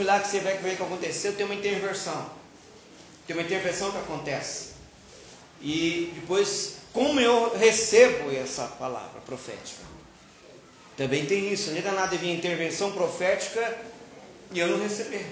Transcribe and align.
milagres 0.00 0.30
que 0.30 0.38
você 0.38 0.42
vai 0.42 0.56
ver 0.58 0.76
que 0.76 0.82
aconteceu, 0.82 1.34
tem 1.34 1.46
uma 1.46 1.54
intervenção. 1.54 2.30
Tem 3.26 3.36
uma 3.36 3.44
intervenção 3.44 3.92
que 3.92 3.98
acontece. 3.98 4.70
E 5.62 6.12
depois, 6.14 6.76
como 6.92 7.20
eu 7.20 7.56
recebo 7.56 8.34
essa 8.34 8.66
palavra 8.66 9.20
profética? 9.20 9.82
Também 10.96 11.26
tem 11.26 11.52
isso. 11.52 11.70
Não 11.70 11.78
é 11.78 11.92
nada 11.92 12.16
vir 12.16 12.30
intervenção 12.30 12.92
profética 12.92 13.78
e 14.50 14.58
eu 14.58 14.68
não 14.68 14.82
receber. 14.82 15.26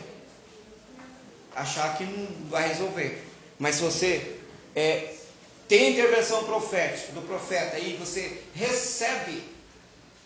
Achar 1.57 1.97
que 1.97 2.05
não 2.05 2.49
vai 2.49 2.69
resolver. 2.69 3.25
Mas 3.59 3.77
se 3.77 3.83
você 3.83 4.37
é, 4.77 5.15
tem 5.67 5.93
intervenção 5.93 6.45
profética 6.45 7.13
do 7.13 7.23
profeta 7.23 7.79
e 7.79 7.97
você 7.97 8.43
recebe 8.55 9.43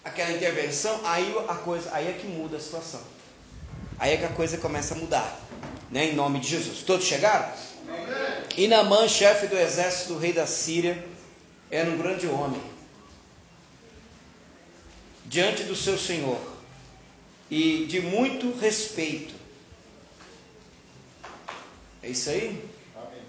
aquela 0.04 0.32
intervenção, 0.32 1.00
aí 1.04 1.34
a 1.48 1.54
coisa, 1.54 1.90
aí 1.92 2.08
é 2.08 2.12
que 2.12 2.26
muda 2.26 2.56
a 2.56 2.60
situação. 2.60 3.00
Aí 4.02 4.14
é 4.14 4.16
que 4.16 4.24
a 4.24 4.30
coisa 4.30 4.58
começa 4.58 4.94
a 4.94 4.98
mudar, 4.98 5.40
né? 5.88 6.06
Em 6.06 6.16
nome 6.16 6.40
de 6.40 6.48
Jesus. 6.48 6.82
Todos 6.82 7.06
chegaram? 7.06 7.48
E 8.56 8.66
Namã, 8.66 9.06
chefe 9.06 9.46
do 9.46 9.56
exército 9.56 10.14
do 10.14 10.18
rei 10.18 10.32
da 10.32 10.44
Síria, 10.44 11.06
era 11.70 11.88
um 11.88 11.96
grande 11.96 12.26
homem 12.26 12.60
diante 15.26 15.62
do 15.62 15.76
seu 15.76 15.96
senhor 15.96 16.40
e 17.48 17.86
de 17.86 18.00
muito 18.00 18.58
respeito. 18.58 19.36
É 22.02 22.08
isso 22.08 22.28
aí? 22.28 22.68
Amém. 22.96 23.22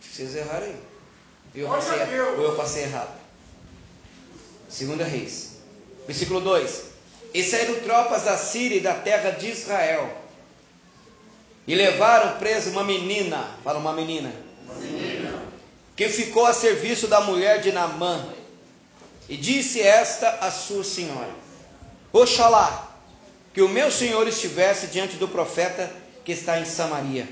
Vocês 0.00 0.36
erraram 0.36 0.66
aí. 0.66 0.76
Eu 1.56 1.68
passei, 1.68 2.20
ou 2.20 2.42
eu 2.44 2.54
passei 2.54 2.84
errado. 2.84 3.18
Segunda 4.68 5.02
Reis. 5.02 5.56
Versículo 6.06 6.40
2. 6.40 6.84
E 7.34 7.42
saíram 7.42 7.80
tropas 7.80 8.22
da 8.22 8.36
Síria 8.36 8.76
e 8.76 8.80
da 8.80 8.94
terra 8.94 9.30
de 9.30 9.50
Israel. 9.50 10.16
E 11.66 11.74
levaram 11.74 12.38
preso 12.38 12.70
uma 12.70 12.82
menina. 12.82 13.50
Fala 13.62 13.78
uma 13.78 13.92
menina. 13.92 14.32
menina. 14.80 15.42
Que 15.96 16.08
ficou 16.08 16.46
a 16.46 16.52
serviço 16.52 17.06
da 17.06 17.20
mulher 17.20 17.60
de 17.60 17.72
Naamã. 17.72 18.26
E 19.28 19.36
disse 19.36 19.82
esta 19.82 20.30
a 20.40 20.50
sua 20.50 20.82
senhora: 20.82 21.30
Oxalá 22.12 22.86
que 23.52 23.60
o 23.60 23.68
meu 23.68 23.90
senhor 23.90 24.26
estivesse 24.26 24.86
diante 24.86 25.16
do 25.16 25.28
profeta 25.28 25.90
que 26.24 26.32
está 26.32 26.58
em 26.58 26.64
Samaria 26.64 27.28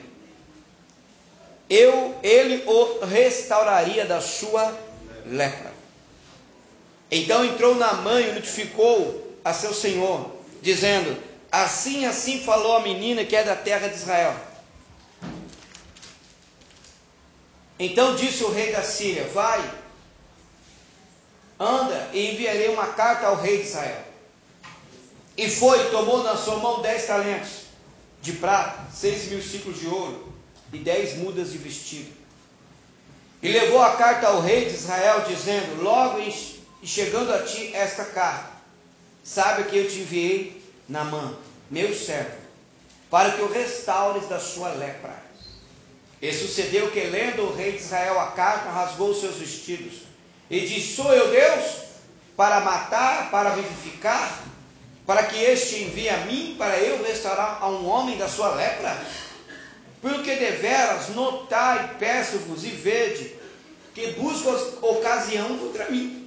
eu, 1.68 2.14
ele 2.22 2.62
o 2.66 3.04
restauraria 3.04 4.04
da 4.04 4.20
sua 4.20 4.76
lepra. 5.26 5.72
Então 7.10 7.44
entrou 7.44 7.74
na 7.74 7.94
mãe 7.94 8.28
e 8.28 8.32
notificou 8.32 9.25
a 9.46 9.54
seu 9.54 9.72
senhor, 9.72 10.32
dizendo: 10.60 11.16
Assim, 11.52 12.04
assim 12.04 12.42
falou 12.42 12.78
a 12.78 12.80
menina 12.80 13.24
que 13.24 13.36
é 13.36 13.44
da 13.44 13.54
terra 13.54 13.86
de 13.86 13.94
Israel. 13.94 14.34
Então 17.78 18.16
disse 18.16 18.42
o 18.42 18.50
rei 18.50 18.72
da 18.72 18.82
Síria: 18.82 19.28
Vai, 19.28 19.62
anda 21.60 22.10
e 22.12 22.32
enviarei 22.32 22.70
uma 22.70 22.88
carta 22.88 23.28
ao 23.28 23.36
rei 23.36 23.58
de 23.58 23.68
Israel. 23.68 24.02
E 25.36 25.48
foi, 25.48 25.90
tomou 25.90 26.24
na 26.24 26.36
sua 26.36 26.56
mão 26.56 26.82
dez 26.82 27.06
talentos 27.06 27.66
de 28.20 28.32
prata, 28.32 28.90
seis 28.92 29.30
mil 29.30 29.40
ciclos 29.40 29.78
de 29.78 29.86
ouro 29.86 30.34
e 30.72 30.78
dez 30.78 31.18
mudas 31.18 31.52
de 31.52 31.58
vestido. 31.58 32.12
E 33.40 33.48
levou 33.48 33.80
a 33.80 33.94
carta 33.94 34.26
ao 34.26 34.40
rei 34.40 34.64
de 34.64 34.74
Israel, 34.74 35.24
dizendo: 35.28 35.84
Logo 35.84 36.18
em 36.18 36.34
chegando 36.82 37.32
a 37.32 37.44
ti 37.44 37.70
esta 37.74 38.04
carta, 38.04 38.55
sabe 39.26 39.64
que 39.64 39.76
eu 39.76 39.88
te 39.88 39.98
enviei 39.98 40.62
na 40.88 41.02
mão, 41.02 41.36
meu 41.68 41.92
servo, 41.92 42.36
para 43.10 43.32
que 43.32 43.42
o 43.42 43.52
restaures 43.52 44.28
da 44.28 44.38
sua 44.38 44.68
lepra. 44.70 45.26
E 46.22 46.32
sucedeu 46.32 46.90
que, 46.92 47.00
lendo 47.00 47.42
o 47.42 47.54
rei 47.54 47.72
de 47.72 47.78
Israel 47.78 48.20
a 48.20 48.28
carta, 48.28 48.70
rasgou 48.70 49.10
os 49.10 49.20
seus 49.20 49.36
vestidos 49.36 50.02
e 50.48 50.60
disse: 50.60 50.94
Sou 50.94 51.12
eu 51.12 51.28
Deus 51.30 51.86
para 52.36 52.60
matar, 52.60 53.30
para 53.30 53.50
vivificar, 53.50 54.42
para 55.04 55.24
que 55.24 55.36
este 55.36 55.82
envie 55.82 56.08
a 56.08 56.18
mim, 56.18 56.54
para 56.56 56.78
eu 56.78 57.02
restaurar 57.02 57.58
a 57.60 57.68
um 57.68 57.86
homem 57.86 58.16
da 58.16 58.28
sua 58.28 58.54
lepra? 58.54 58.96
Porque 60.00 60.36
deveras 60.36 61.08
notai, 61.10 61.96
peço-vos 61.98 62.64
e 62.64 62.68
vede, 62.68 63.34
que 63.92 64.12
busco 64.12 64.50
ocasião 64.86 65.58
contra 65.58 65.90
mim. 65.90 66.25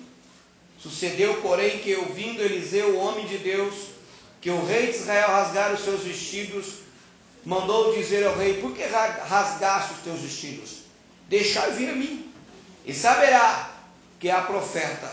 Sucedeu, 0.81 1.41
porém, 1.41 1.79
que 1.79 1.95
ouvindo 1.95 2.41
Eliseu, 2.41 2.95
o 2.95 2.99
homem 2.99 3.25
de 3.25 3.37
Deus, 3.37 3.73
que 4.39 4.49
o 4.49 4.65
rei 4.65 4.87
de 4.87 4.97
Israel 4.97 5.27
rasgara 5.27 5.73
os 5.73 5.83
seus 5.83 6.01
vestidos, 6.01 6.75
mandou 7.45 7.93
dizer 7.93 8.25
ao 8.25 8.37
rei: 8.37 8.61
Por 8.61 8.73
que 8.73 8.83
rasgaste 8.83 9.93
os 9.93 9.99
teus 9.99 10.19
vestidos? 10.21 10.77
Deixai 11.27 11.71
vir 11.71 11.89
a 11.89 11.95
mim, 11.95 12.31
e 12.85 12.93
saberá 12.93 13.71
que 14.19 14.29
há 14.29 14.41
profeta 14.41 15.11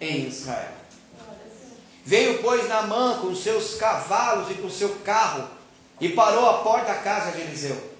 em 0.00 0.28
Israel. 0.28 0.80
Veio, 2.04 2.42
pois, 2.42 2.68
Naamã 2.68 3.18
com 3.20 3.34
seus 3.34 3.74
cavalos 3.74 4.50
e 4.50 4.54
com 4.54 4.68
seu 4.68 4.96
carro, 4.96 5.48
e 6.00 6.10
parou 6.10 6.48
à 6.48 6.58
porta 6.58 6.92
da 6.92 6.98
casa 6.98 7.32
de 7.32 7.40
Eliseu. 7.40 7.90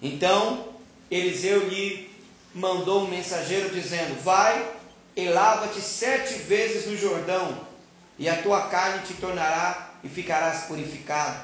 Então 0.00 0.68
Eliseu 1.10 1.68
lhe 1.68 2.10
mandou 2.54 3.02
um 3.02 3.08
mensageiro 3.08 3.70
dizendo: 3.70 4.22
Vai 4.22 4.75
e 5.16 5.28
lava-te 5.30 5.80
sete 5.80 6.34
vezes 6.34 6.86
no 6.86 6.96
Jordão, 6.96 7.58
e 8.18 8.28
a 8.28 8.42
tua 8.42 8.68
carne 8.68 9.06
te 9.06 9.14
tornará 9.14 9.92
e 10.04 10.08
ficarás 10.08 10.64
purificado. 10.64 11.38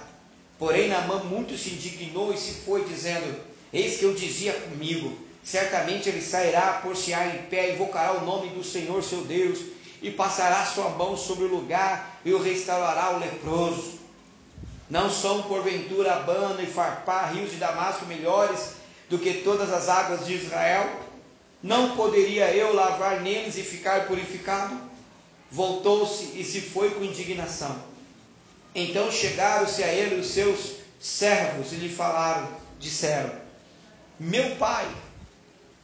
Porém, 0.58 0.88
Naamã 0.88 1.24
muito 1.24 1.56
se 1.56 1.70
indignou 1.70 2.34
e 2.34 2.38
se 2.38 2.60
foi, 2.66 2.84
dizendo: 2.84 3.40
Eis 3.72 3.96
que 3.96 4.04
eu 4.04 4.14
dizia 4.14 4.52
comigo: 4.52 5.18
certamente 5.42 6.08
ele 6.08 6.20
sairá, 6.20 6.80
por-se-á 6.82 7.26
em 7.28 7.44
pé, 7.44 7.72
invocará 7.72 8.12
o 8.12 8.26
nome 8.26 8.50
do 8.50 8.62
Senhor 8.62 9.02
seu 9.02 9.22
Deus, 9.22 9.58
e 10.02 10.10
passará 10.10 10.66
sua 10.66 10.90
mão 10.90 11.16
sobre 11.16 11.44
o 11.44 11.54
lugar, 11.54 12.20
e 12.24 12.32
o 12.32 12.42
restaurará 12.42 13.16
o 13.16 13.18
leproso. 13.18 14.00
Não 14.90 15.10
são 15.10 15.42
porventura 15.44 16.12
Abana 16.12 16.60
e 16.60 16.66
Farpá, 16.66 17.26
rios 17.26 17.50
de 17.50 17.56
Damasco, 17.56 18.04
melhores 18.04 18.74
do 19.08 19.18
que 19.18 19.42
todas 19.42 19.72
as 19.72 19.88
águas 19.88 20.26
de 20.26 20.34
Israel? 20.34 21.11
Não 21.62 21.96
poderia 21.96 22.52
eu 22.54 22.74
lavar 22.74 23.20
neles 23.20 23.56
e 23.56 23.62
ficar 23.62 24.06
purificado? 24.06 24.78
Voltou-se 25.50 26.38
e 26.38 26.44
se 26.44 26.60
foi 26.60 26.90
com 26.90 27.04
indignação. 27.04 27.76
Então 28.74 29.10
chegaram-se 29.12 29.82
a 29.84 29.88
ele 29.88 30.20
os 30.20 30.28
seus 30.28 30.76
servos 30.98 31.72
e 31.72 31.76
lhe 31.76 31.88
falaram, 31.88 32.48
disseram: 32.80 33.32
Meu 34.18 34.56
pai, 34.56 34.90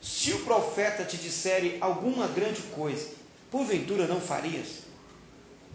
se 0.01 0.33
o 0.33 0.41
profeta 0.41 1.05
te 1.05 1.17
dissere 1.17 1.77
alguma 1.81 2.27
grande 2.29 2.63
coisa, 2.75 3.11
porventura 3.51 4.07
não 4.07 4.21
farias? 4.21 4.85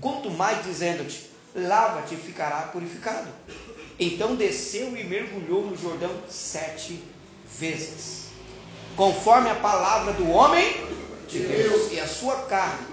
Quanto 0.02 0.30
mais 0.32 0.66
dizendo-te: 0.66 1.30
lava-te 1.56 2.16
e 2.16 2.18
ficará 2.18 2.64
purificado. 2.64 3.30
Então 4.00 4.36
desceu 4.36 4.98
e 4.98 5.04
mergulhou 5.04 5.66
no 5.66 5.78
Jordão 5.78 6.12
sete 6.28 7.04
vezes, 7.60 8.23
conforme 8.96 9.50
a 9.50 9.56
palavra 9.56 10.14
do 10.14 10.30
homem 10.30 10.76
de 11.28 11.40
Deus, 11.40 11.92
e 11.92 12.00
a 12.00 12.08
sua 12.08 12.44
carne 12.44 12.88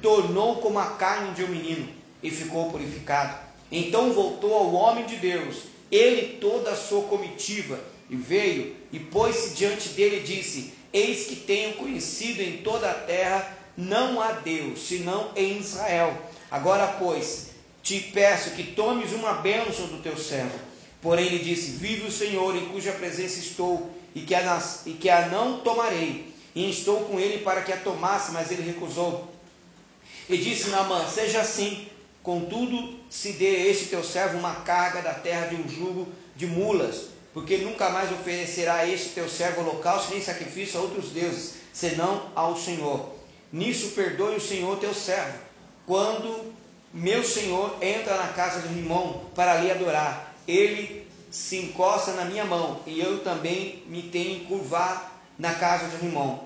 tornou 0.00 0.56
como 0.56 0.78
a 0.78 0.86
carne 0.86 1.32
de 1.34 1.44
um 1.44 1.48
menino, 1.48 1.88
e 2.22 2.30
ficou 2.30 2.70
purificado. 2.70 3.36
Então 3.70 4.12
voltou 4.12 4.54
ao 4.54 4.72
homem 4.72 5.06
de 5.06 5.16
Deus, 5.16 5.56
ele 5.90 6.38
toda 6.38 6.70
a 6.70 6.76
sua 6.76 7.02
comitiva, 7.04 7.78
e 8.08 8.16
veio 8.16 8.74
e 8.92 8.98
pôs-se 8.98 9.54
diante 9.54 9.90
dele 9.90 10.18
e 10.18 10.22
disse: 10.22 10.72
Eis 10.92 11.26
que 11.26 11.36
tenho 11.36 11.74
conhecido 11.74 12.42
em 12.42 12.58
toda 12.58 12.90
a 12.90 12.94
terra 12.94 13.56
não 13.76 14.20
há 14.20 14.32
Deus, 14.32 14.80
senão 14.80 15.30
em 15.36 15.58
Israel. 15.58 16.16
Agora, 16.50 16.96
pois, 16.98 17.50
te 17.82 18.00
peço 18.00 18.50
que 18.50 18.64
tomes 18.64 19.12
uma 19.12 19.34
bênção 19.34 19.86
do 19.86 20.02
teu 20.02 20.16
servo. 20.16 20.58
Porém, 21.00 21.26
ele 21.26 21.38
disse: 21.38 21.72
Vive 21.72 22.08
o 22.08 22.12
Senhor, 22.12 22.54
em 22.56 22.66
cuja 22.66 22.92
presença 22.92 23.38
estou, 23.38 23.90
e 24.14 24.20
que, 24.20 24.34
a, 24.34 24.62
e 24.86 24.92
que 24.92 25.08
a 25.08 25.28
não 25.28 25.60
tomarei. 25.60 26.34
E 26.54 26.68
estou 26.68 27.04
com 27.04 27.18
ele 27.20 27.44
para 27.44 27.62
que 27.62 27.72
a 27.72 27.76
tomasse, 27.76 28.32
mas 28.32 28.50
ele 28.50 28.62
recusou. 28.62 29.32
E 30.28 30.36
disse 30.36 30.70
Naamã: 30.70 31.08
Seja 31.08 31.40
assim, 31.40 31.88
Contudo, 32.22 32.98
se 33.08 33.32
dê 33.32 33.46
a 33.46 33.66
este 33.66 33.86
teu 33.86 34.04
servo 34.04 34.38
uma 34.38 34.56
carga 34.56 35.00
da 35.00 35.14
terra 35.14 35.46
de 35.46 35.56
um 35.56 35.66
jugo 35.68 36.06
de 36.36 36.46
mulas, 36.46 37.06
porque 37.32 37.56
nunca 37.58 37.88
mais 37.88 38.12
oferecerá 38.12 38.86
este 38.86 39.10
teu 39.10 39.28
servo 39.28 39.62
holocausto 39.62 40.12
nem 40.12 40.22
sacrifício 40.22 40.78
a 40.78 40.82
outros 40.82 41.10
deuses, 41.10 41.54
senão 41.72 42.30
ao 42.34 42.56
Senhor. 42.56 43.14
Nisso 43.50 43.92
perdoe 43.92 44.36
o 44.36 44.40
Senhor 44.40 44.78
teu 44.78 44.92
servo, 44.92 45.38
quando 45.86 46.52
meu 46.92 47.24
senhor 47.24 47.76
entra 47.80 48.16
na 48.16 48.28
casa 48.28 48.60
de 48.60 48.74
Rimon 48.74 49.24
para 49.34 49.52
ali 49.52 49.70
adorar. 49.70 50.34
Ele 50.46 50.99
se 51.30 51.56
encosta 51.56 52.12
na 52.12 52.24
minha 52.24 52.44
mão 52.44 52.80
e 52.86 53.00
eu 53.00 53.22
também 53.22 53.84
me 53.86 54.02
tenho 54.02 54.44
curvar 54.46 55.22
na 55.38 55.54
casa 55.54 55.86
de 55.88 55.96
Rimon. 55.96 56.38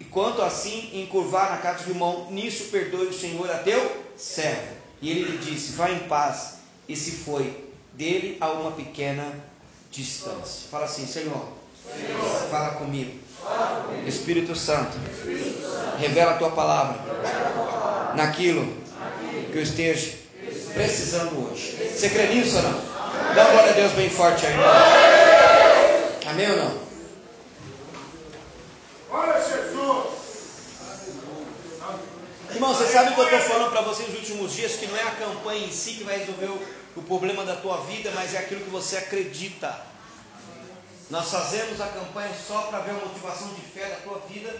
E 0.00 0.04
quanto 0.04 0.42
assim 0.42 0.90
encurvar 1.02 1.50
na 1.50 1.58
casa 1.58 1.84
de 1.84 1.92
Rimon, 1.92 2.30
nisso 2.30 2.64
perdoe 2.64 3.06
o 3.06 3.12
Senhor 3.12 3.50
a 3.50 3.58
teu 3.58 4.04
servo. 4.16 4.76
E 5.00 5.10
ele 5.10 5.24
lhe 5.24 5.38
disse: 5.38 5.72
Vá 5.72 5.90
em 5.90 6.00
paz. 6.00 6.56
E 6.88 6.96
se 6.96 7.10
foi 7.10 7.64
dele 7.92 8.36
a 8.40 8.50
uma 8.52 8.72
pequena 8.72 9.32
distância. 9.90 10.68
Fala 10.70 10.84
assim: 10.84 11.06
Senhor, 11.06 11.48
Senhor 11.84 12.50
fala, 12.50 12.74
comigo. 12.74 13.18
Espírito 14.06 14.54
Santo, 14.54 14.98
revela 15.98 16.32
a 16.32 16.38
tua 16.38 16.50
palavra, 16.50 16.98
palavra. 16.98 18.14
naquilo 18.14 18.66
que 19.52 19.58
eu 19.58 19.62
esteja 19.62 20.18
precisando 20.74 21.50
hoje. 21.50 21.76
Você 21.94 22.10
crê 22.10 22.34
nisso 22.34 22.56
ou 22.56 22.62
não? 22.62 22.95
Dá 23.36 23.42
uma 23.42 23.50
glória 23.50 23.70
a 23.70 23.74
Deus 23.74 23.92
bem 23.92 24.08
forte 24.08 24.46
aí. 24.46 24.54
Amém 26.26 26.50
ou 26.52 26.56
não? 26.56 26.86
Irmão, 32.50 32.74
você 32.74 32.86
sabe 32.86 33.10
o 33.10 33.14
que 33.14 33.20
eu 33.20 33.24
estou 33.24 33.40
falando 33.40 33.70
para 33.70 33.82
você 33.82 34.04
nos 34.04 34.14
últimos 34.14 34.54
dias? 34.54 34.76
Que 34.76 34.86
não 34.86 34.96
é 34.96 35.02
a 35.02 35.10
campanha 35.10 35.66
em 35.66 35.70
si 35.70 35.96
que 35.96 36.04
vai 36.04 36.18
resolver 36.18 36.46
o, 36.46 36.66
o 36.96 37.02
problema 37.02 37.44
da 37.44 37.56
tua 37.56 37.82
vida, 37.82 38.10
mas 38.14 38.32
é 38.32 38.38
aquilo 38.38 38.62
que 38.62 38.70
você 38.70 38.96
acredita. 38.96 39.82
Nós 41.10 41.30
fazemos 41.30 41.78
a 41.78 41.88
campanha 41.88 42.30
só 42.48 42.62
para 42.62 42.78
ver 42.78 42.92
a 42.92 42.94
motivação 42.94 43.48
de 43.48 43.60
fé 43.60 43.86
da 43.86 43.96
tua 43.96 44.18
vida, 44.30 44.50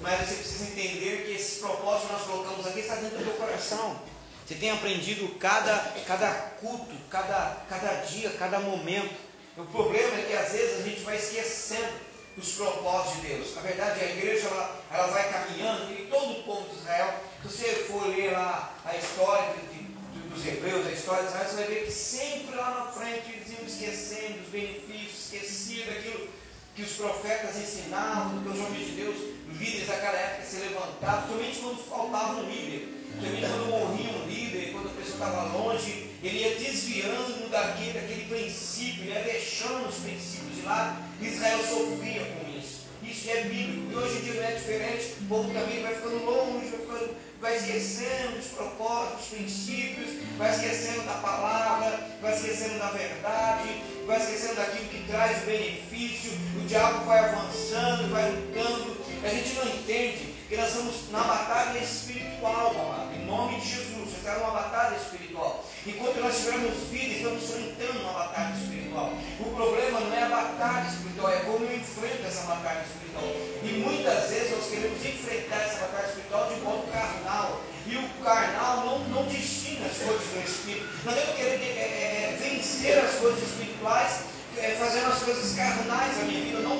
mas 0.00 0.20
você 0.20 0.36
precisa 0.36 0.70
entender 0.70 1.24
que 1.26 1.32
esse 1.32 1.58
propósito 1.58 2.06
que 2.06 2.12
nós 2.12 2.22
colocamos 2.22 2.66
aqui 2.68 2.78
está 2.78 2.94
dentro 2.94 3.18
do 3.18 3.24
teu 3.24 3.34
coração. 3.34 4.11
Você 4.52 4.58
tem 4.58 4.70
aprendido 4.70 5.34
cada, 5.38 5.78
cada 6.06 6.30
culto, 6.60 6.94
cada, 7.08 7.64
cada 7.70 8.02
dia, 8.02 8.28
cada 8.38 8.60
momento. 8.60 9.14
O 9.56 9.64
problema 9.64 10.14
é 10.14 10.26
que 10.28 10.36
às 10.36 10.52
vezes 10.52 10.80
a 10.80 10.82
gente 10.82 11.00
vai 11.00 11.16
esquecendo 11.16 11.90
dos 12.36 12.52
propósitos 12.52 13.22
de 13.22 13.28
Deus. 13.28 13.54
Na 13.54 13.62
verdade, 13.62 14.04
a 14.04 14.10
igreja 14.10 14.48
ela, 14.48 14.82
ela 14.92 15.06
vai 15.06 15.32
caminhando, 15.32 15.90
e 15.92 16.06
todo 16.10 16.32
o 16.32 16.42
povo 16.42 16.68
de 16.68 16.80
Israel, 16.80 17.14
se 17.42 17.48
você 17.48 17.68
for 17.90 18.06
ler 18.08 18.32
lá 18.32 18.74
a 18.84 18.94
história 18.94 19.54
de, 19.54 19.78
de, 19.78 20.28
dos 20.28 20.46
hebreus, 20.46 20.86
a 20.86 20.90
história 20.90 21.22
de 21.22 21.28
Israel, 21.28 21.48
você 21.48 21.56
vai 21.56 21.64
ver 21.64 21.84
que 21.86 21.90
sempre 21.90 22.54
lá 22.54 22.70
na 22.72 22.92
frente 22.92 23.32
eles 23.32 23.58
iam 23.58 23.66
esquecendo 23.66 24.38
dos 24.38 24.48
benefícios, 24.48 25.32
esqueciam 25.32 25.86
daquilo 25.86 26.28
que 26.74 26.82
os 26.82 26.92
profetas 26.92 27.56
ensinavam, 27.56 28.42
que 28.42 28.50
os 28.50 28.58
homens 28.58 28.86
de 28.86 28.92
Deus, 28.92 29.16
os 29.16 29.58
líderes 29.58 29.88
daquela 29.88 30.18
época 30.18 30.46
se 30.46 30.56
levantavam, 30.56 31.28
somente 31.30 31.58
quando 31.58 31.88
faltava 31.88 32.34
um 32.34 32.50
líder. 32.50 33.01
Também 33.20 33.40
quando 33.40 33.66
morria 33.68 34.10
um 34.10 34.26
líder, 34.26 34.72
quando 34.72 34.86
a 34.88 34.92
pessoa 34.92 35.14
estava 35.14 35.56
longe, 35.56 36.10
ele 36.22 36.38
ia 36.38 36.54
desviando 36.56 37.50
daquele, 37.50 37.92
daquele 37.92 38.24
princípio, 38.24 39.04
ia 39.04 39.20
deixando 39.22 39.88
os 39.88 39.96
princípios 39.96 40.56
de 40.56 40.62
lado. 40.62 41.02
Israel 41.20 41.58
sofria 41.58 42.24
com 42.24 42.58
isso. 42.58 42.82
Isso 43.02 43.30
é 43.30 43.42
bíblico. 43.42 43.90
E 43.90 43.94
hoje 43.96 44.18
em 44.18 44.20
dia 44.22 44.34
não 44.34 44.44
é 44.44 44.52
diferente. 44.52 45.14
O 45.20 45.24
povo 45.26 45.52
também 45.52 45.82
vai 45.82 45.94
ficando 45.94 46.24
longe, 46.24 46.66
vai, 46.68 46.80
ficando, 46.80 47.16
vai 47.40 47.56
esquecendo 47.56 48.36
dos 48.36 48.46
propósitos, 48.46 49.18
dos 49.18 49.28
princípios, 49.28 50.10
vai 50.38 50.50
esquecendo 50.50 51.02
da 51.02 51.14
palavra, 51.14 52.08
vai 52.20 52.34
esquecendo 52.34 52.78
da 52.78 52.90
verdade, 52.90 53.82
vai 54.06 54.18
esquecendo 54.18 54.54
daquilo 54.54 54.88
que 54.88 55.04
traz 55.08 55.44
benefício. 55.44 56.32
O 56.56 56.66
diabo 56.66 57.04
vai 57.04 57.18
avançando, 57.18 58.10
vai 58.10 58.30
lutando. 58.30 58.96
A 59.24 59.28
gente 59.28 59.54
não 59.54 59.66
entende 59.66 60.31
que 60.52 60.58
nós 60.58 60.68
estamos 60.68 61.10
na 61.10 61.20
batalha 61.20 61.78
espiritual, 61.78 62.72
amado, 62.72 63.14
em 63.14 63.24
nome 63.24 63.58
de 63.58 63.70
Jesus. 63.70 64.10
Você 64.10 64.16
está 64.18 64.34
numa 64.34 64.50
batalha 64.50 64.96
espiritual. 64.96 65.64
Enquanto 65.86 66.20
nós 66.20 66.36
tivermos 66.36 66.76
vida, 66.90 67.14
estamos 67.14 67.42
enfrentando 67.42 68.00
uma 68.00 68.12
batalha 68.12 68.54
espiritual. 68.60 69.14
O 69.40 69.44
problema 69.56 70.00
não 70.00 70.12
é 70.12 70.22
a 70.24 70.28
batalha 70.28 70.88
espiritual, 70.88 71.32
é 71.32 71.36
como 71.36 71.64
eu 71.64 71.74
enfrento 71.74 72.26
essa 72.26 72.42
batalha 72.42 72.84
espiritual. 72.84 73.24
E 73.62 73.82
muitas 73.82 74.28
vezes 74.28 74.50
nós 74.50 74.68
queremos 74.68 75.02
enfrentar 75.02 75.56
essa 75.56 75.86
batalha 75.86 76.06
espiritual 76.08 76.52
de 76.52 76.60
modo 76.60 76.92
carnal. 76.92 77.60
E 77.86 77.96
o 77.96 78.08
carnal 78.22 78.76
não, 78.84 78.98
não 79.08 79.26
distingue 79.28 79.86
as 79.86 79.96
coisas 79.96 80.28
do 80.28 80.44
Espírito. 80.44 80.86
Não 81.06 81.12
adianta 81.14 81.32
querer 81.32 81.62
é, 81.64 81.80
é, 81.80 82.38
vencer 82.38 82.98
as 82.98 83.14
coisas 83.14 83.42
espirituais 83.42 84.32
é, 84.58 84.76
fazendo 84.78 85.12
as 85.12 85.22
coisas 85.22 85.56
carnais 85.56 86.18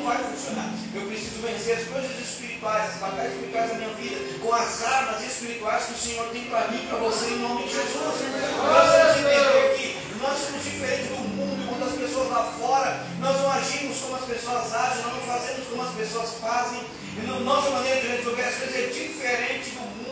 vai 0.05 0.19
funcionar. 0.19 0.71
Eu 0.95 1.07
preciso 1.07 1.41
vencer 1.43 1.79
as 1.79 1.85
coisas 1.85 2.11
espirituais, 2.19 2.91
as 2.91 3.01
batalhas 3.01 3.33
espirituais 3.33 3.71
da 3.71 3.77
minha 3.77 3.95
vida, 3.95 4.39
com 4.41 4.53
as 4.53 4.83
armas 4.85 5.23
espirituais 5.25 5.85
que 5.85 5.93
o 5.93 5.99
Senhor 5.99 6.27
tem 6.29 6.45
para 6.45 6.69
mim, 6.69 6.87
para 6.89 6.99
você, 6.99 7.27
em 7.27 7.39
nome 7.39 7.65
de 7.65 7.73
Jesus. 7.73 7.95
Nós 7.95 8.93
temos 8.93 9.13
que 9.13 9.21
entender 9.21 9.75
que 9.77 10.19
nós 10.19 10.39
somos 10.39 10.63
diferentes 10.63 11.09
do 11.09 11.17
mundo, 11.17 11.63
e 11.63 11.67
muitas 11.67 11.99
pessoas 11.99 12.29
lá 12.31 12.45
fora, 12.59 13.07
nós 13.19 13.41
não 13.41 13.51
agimos 13.53 13.99
como 13.99 14.17
as 14.17 14.25
pessoas 14.25 14.75
agem, 14.75 15.03
nós 15.03 15.15
não 15.15 15.23
fazemos 15.23 15.67
como 15.69 15.83
as 15.83 15.95
pessoas 15.95 16.31
fazem. 16.41 16.81
E 17.13 17.21
nossa 17.45 17.71
maneira 17.71 18.01
de 18.01 18.07
resolver 18.09 18.43
as 18.43 18.55
coisas 18.55 18.77
é 18.77 18.87
diferente 18.87 19.71
do 19.71 19.81
mundo, 19.81 20.12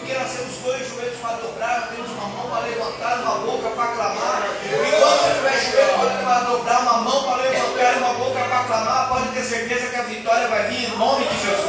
porque 0.00 0.14
nós 0.14 0.32
temos 0.32 0.56
dois 0.64 0.88
joelhos 0.88 1.18
para 1.20 1.36
dobrar, 1.36 1.92
temos 1.94 2.10
uma 2.10 2.28
mão 2.28 2.50
para 2.50 2.66
levantar, 2.66 3.20
uma 3.20 3.34
boca 3.44 3.68
para 3.68 3.86
clamar. 3.88 4.48
E 4.64 4.90
quando 4.98 5.20
você 5.20 5.66
tiver 5.66 5.94
joelho 5.94 6.24
para 6.24 6.40
dobrar, 6.40 6.80
uma 6.82 6.98
mão 7.02 7.22
para 7.24 7.42
levantar, 7.42 7.96
uma 7.98 8.14
boca 8.14 8.40
para 8.40 8.64
clamar, 8.64 9.08
pode 9.10 9.28
ter 9.28 9.42
certeza 9.44 9.86
que 9.88 9.96
a 9.96 10.02
vitória 10.02 10.48
vai 10.48 10.68
vir 10.68 10.88
em 10.88 10.96
nome 10.96 11.26
de 11.26 11.34
Jesus. 11.34 11.66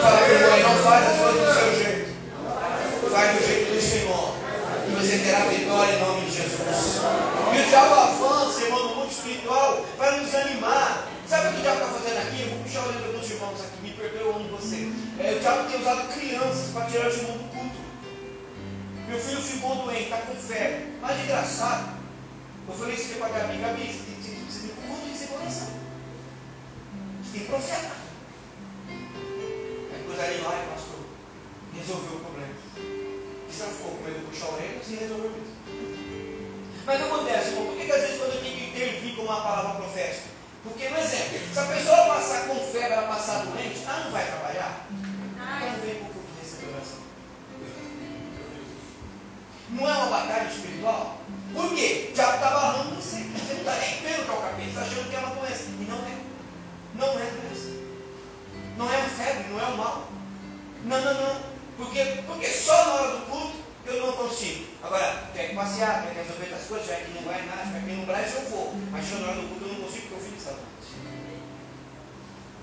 Fala 0.00 0.18
para 0.18 0.56
não 0.58 0.76
faz 0.76 1.10
as 1.10 1.16
coisas 1.18 1.40
do 1.40 1.54
seu 1.54 1.84
jeito, 1.84 2.14
faz 3.10 3.36
do 3.36 3.46
jeito 3.46 3.74
do 3.74 3.82
Senhor. 3.82 4.34
E 4.86 4.90
você 4.92 5.18
terá 5.18 5.40
vitória 5.40 5.92
em 5.92 6.00
nome 6.00 6.20
de 6.22 6.30
Jesus. 6.30 7.00
E 7.52 7.60
o 7.60 7.64
diabo 7.64 7.94
avança, 7.94 8.62
irmão, 8.62 8.82
no 8.84 8.94
mundo 8.94 9.10
espiritual, 9.10 9.84
para 9.98 10.12
nos 10.12 10.34
animar. 10.34 11.09
Sabe 11.30 11.46
o 11.46 11.52
que 11.52 11.58
o 11.58 11.62
diabo 11.62 11.84
está 11.84 11.92
fazendo 11.92 12.18
aqui? 12.26 12.42
Eu 12.42 12.48
vou 12.48 12.58
puxar 12.64 12.88
o 12.88 12.90
livro 12.90 13.06
alguns 13.06 13.30
irmãos 13.30 13.60
aqui, 13.60 13.82
me 13.82 13.92
perdoe, 13.92 14.20
eu 14.20 14.34
amo 14.34 14.48
você. 14.48 14.90
É, 15.20 15.36
o 15.36 15.38
diabo 15.38 15.70
tem 15.70 15.80
usado 15.80 16.12
crianças 16.12 16.72
para 16.72 16.86
tirar 16.86 17.06
os 17.06 17.16
irmãos 17.18 17.38
do 17.38 17.48
culto. 17.54 17.78
Meu 19.06 19.20
filho 19.20 19.40
ficou 19.40 19.76
doente, 19.76 20.02
está 20.02 20.16
com 20.22 20.34
febre. 20.34 20.92
Mas 21.00 21.20
engraçado. 21.20 22.00
Eu 22.66 22.74
falei 22.74 22.94
isso 22.96 23.14
para 23.14 23.26
a 23.26 23.30
Gabi, 23.30 23.58
Gabi, 23.58 23.86
você 23.86 24.58
tem, 24.58 24.88
culto 24.88 25.06
de 25.08 25.16
segurança. 25.16 25.70
Você 27.22 27.38
tem 27.38 27.46
profeta. 27.46 27.92
Aí 28.88 30.02
coisa 30.06 30.22
lá 30.22 30.64
e 30.64 30.74
pastor, 30.74 30.98
resolveu 31.76 32.16
o 32.16 32.24
problema. 32.24 32.54
Ficou 32.74 33.90
com 33.92 34.02
medo 34.02 34.18
de 34.18 34.24
puxar 34.26 34.48
orelhas 34.48 34.90
e 34.90 34.96
resolveu 34.96 35.30
isso. 35.30 35.54
Mas 36.84 36.96
o 36.96 36.98
que 36.98 37.08
acontece, 37.08 37.50
irmão? 37.50 37.66
Por 37.66 37.76
que, 37.76 37.84
que 37.84 37.92
às 37.92 38.00
vezes 38.00 38.18
quando 38.18 38.34
eu 38.34 38.40
tenho 38.40 38.56
que 38.56 38.70
intervir 38.70 39.14
com 39.14 39.22
uma 39.22 39.40
palavra 39.42 39.74
profética? 39.80 40.39
Porque, 40.62 40.88
por 40.88 40.98
exemplo, 40.98 41.38
se 41.52 41.58
a 41.58 41.62
pessoa 41.64 42.06
passar 42.06 42.46
com 42.46 42.54
febre, 42.56 42.92
ela 42.92 43.08
passar 43.08 43.46
doente, 43.46 43.82
ela 43.82 44.04
não 44.04 44.10
vai 44.10 44.26
trabalhar. 44.26 44.86
Ela 45.38 45.72
não 45.72 45.80
vem 45.80 45.94
o 45.94 46.04
culto 46.04 46.28
de 46.34 46.40
restauração. 46.40 46.98
Não 49.70 49.88
é 49.88 49.92
uma 49.92 50.06
batalha 50.06 50.48
espiritual? 50.48 51.20
Por 51.54 51.74
quê? 51.74 52.08
O 52.10 52.14
diabo 52.14 52.34
está 52.34 52.50
barrando 52.50 52.96
você. 52.96 53.16
Você 53.16 53.52
não 53.54 53.60
está 53.60 53.76
nem 53.76 54.02
vendo 54.02 54.24
que 54.24 54.30
é 54.30 54.34
o 54.34 54.40
capeta, 54.42 54.68
está 54.68 54.80
achando 54.82 55.08
que 55.08 55.16
é 55.16 55.18
uma 55.18 55.34
doença. 55.34 55.64
E 55.64 55.86
não 55.88 55.98
é. 55.98 56.18
Não 56.94 57.20
é 57.20 57.30
doença. 57.30 57.70
Não 58.76 58.92
é 58.92 58.96
uma 58.98 59.08
febre, 59.08 59.48
não 59.50 59.60
é 59.60 59.66
um 59.66 59.76
mal. 59.76 60.08
Não, 60.84 61.00
não, 61.00 61.14
não. 61.14 61.40
Porque, 61.78 62.04
porque 62.26 62.48
só 62.48 62.84
na 62.84 62.92
hora 62.94 63.16
do 63.16 63.26
culto 63.26 63.56
eu 63.86 64.06
não 64.06 64.12
consigo. 64.12 64.66
Agora, 64.82 65.30
quer 65.34 65.48
que 65.48 65.54
passear, 65.54 66.02
quer 66.02 66.20
resolver 66.22 66.44
outras 66.44 66.66
coisas, 66.66 66.86
já 66.86 66.96
que 66.96 67.12
não 67.12 67.22
vai 67.22 67.42
nada, 67.46 67.64
já 67.72 67.80
que 67.80 67.92
no 67.92 68.06
Brasil 68.06 68.38
eu 68.40 68.50
vou. 68.50 68.74
Mas 68.90 69.10
na 69.10 69.26
hora 69.26 69.36
do 69.36 69.48
culto 69.48 69.64
eu 69.64 69.72
não 69.74 69.80
consigo 69.82 70.08
porque 70.08 70.14
o 70.14 70.24
filho 70.24 70.36
está. 70.36 70.54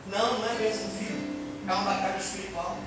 Não, 0.10 0.40
não 0.40 0.46
é 0.46 0.54
do 0.54 0.98
filho. 0.98 1.38
É 1.68 1.74
uma 1.74 1.84
batalha 1.84 2.18
espiritual. 2.18 2.78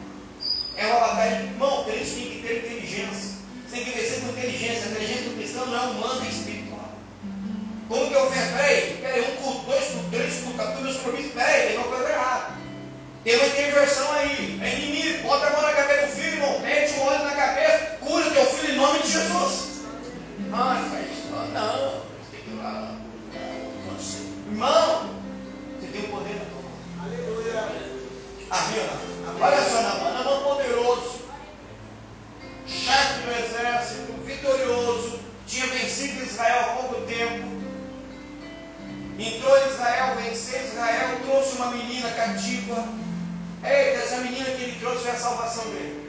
É 0.77 0.87
uma 0.87 1.01
batalha. 1.01 1.43
Irmão, 1.43 1.85
crente 1.85 2.11
tem 2.13 2.31
que 2.31 2.43
ter 2.47 2.59
inteligência. 2.59 3.37
Você 3.69 3.77
tem 3.77 3.85
que 3.85 3.91
vencer 3.91 4.21
com 4.21 4.29
inteligência. 4.29 4.87
A 4.87 4.91
inteligência 4.91 5.29
do 5.29 5.37
cristão 5.37 5.67
não 5.67 5.77
é 5.77 5.87
humana, 5.91 6.25
é 6.25 6.29
espiritual. 6.29 6.91
Como 7.89 8.09
que 8.09 8.15
eu 8.15 8.31
venho? 8.31 8.53
Peraí, 8.53 8.99
peraí, 9.03 9.21
um 9.21 9.37
culto, 9.37 9.67
dois 9.67 9.85
cultos, 9.85 10.11
três 10.11 10.35
cultos, 10.43 10.57
tá 10.57 10.73
tudo 10.73 10.83
meus 10.83 10.97
compromissos. 10.97 11.33
Peraí, 11.33 11.69
tem 11.69 11.77
uma 11.77 11.89
coisa 11.89 12.09
errada. 12.09 12.61
Tem 13.23 13.37
uma 13.37 13.47
interversão 13.47 14.13
aí. 14.13 14.61
É 14.63 14.79
inimigo. 14.79 15.29
Bota 15.29 15.47
a 15.47 15.51
mão 15.51 15.63
na 15.63 15.73
cabeça 15.73 16.07
do 16.07 16.13
filho, 16.13 16.33
irmão. 16.35 16.61
Mete 16.61 16.93
um 16.95 17.03
óleo 17.03 17.25
na 17.25 17.33
cabeça. 17.33 17.99
Cura 18.01 18.31
teu 18.31 18.47
filho 18.47 18.75
em 18.75 18.79
nome 19.00 19.02
de 19.02 19.12
Jesus. 19.12 19.80
Ah, 20.52 20.88
faz 20.90 21.52
Não. 21.52 22.02
Você 22.21 22.37
tem 22.37 22.40
que 22.45 22.62
lá. 22.62 22.97
Irmão, 24.50 25.14
você 25.78 25.87
tem 25.87 26.04
o 26.04 26.09
poder 26.09 26.35
na 26.35 26.45
tua 26.45 26.62
mão. 26.62 27.04
Aleluia. 27.04 27.69
Amém. 28.50 28.90
Olha 29.40 29.71
só, 29.71 29.83
Namã. 29.83 30.11
Namã 30.12 30.42
poderoso. 30.42 31.21
Chefe 32.66 33.23
do 33.23 33.33
exército 33.33 34.12
vitorioso, 34.25 35.21
tinha 35.47 35.66
vencido 35.66 36.23
Israel 36.23 36.61
há 36.61 36.75
pouco 36.75 37.07
tempo. 37.07 37.49
Entrou 39.19 39.59
em 39.59 39.69
Israel, 39.69 40.16
venceu 40.16 40.64
Israel, 40.64 41.21
trouxe 41.25 41.57
uma 41.57 41.71
menina 41.73 42.11
cativa. 42.11 42.88
Eita, 43.62 44.02
essa 44.02 44.16
menina 44.19 44.50
que 44.50 44.62
ele 44.62 44.80
trouxe 44.80 45.02
foi 45.02 45.11
a 45.11 45.16
salvação 45.16 45.64
dele. 45.64 46.00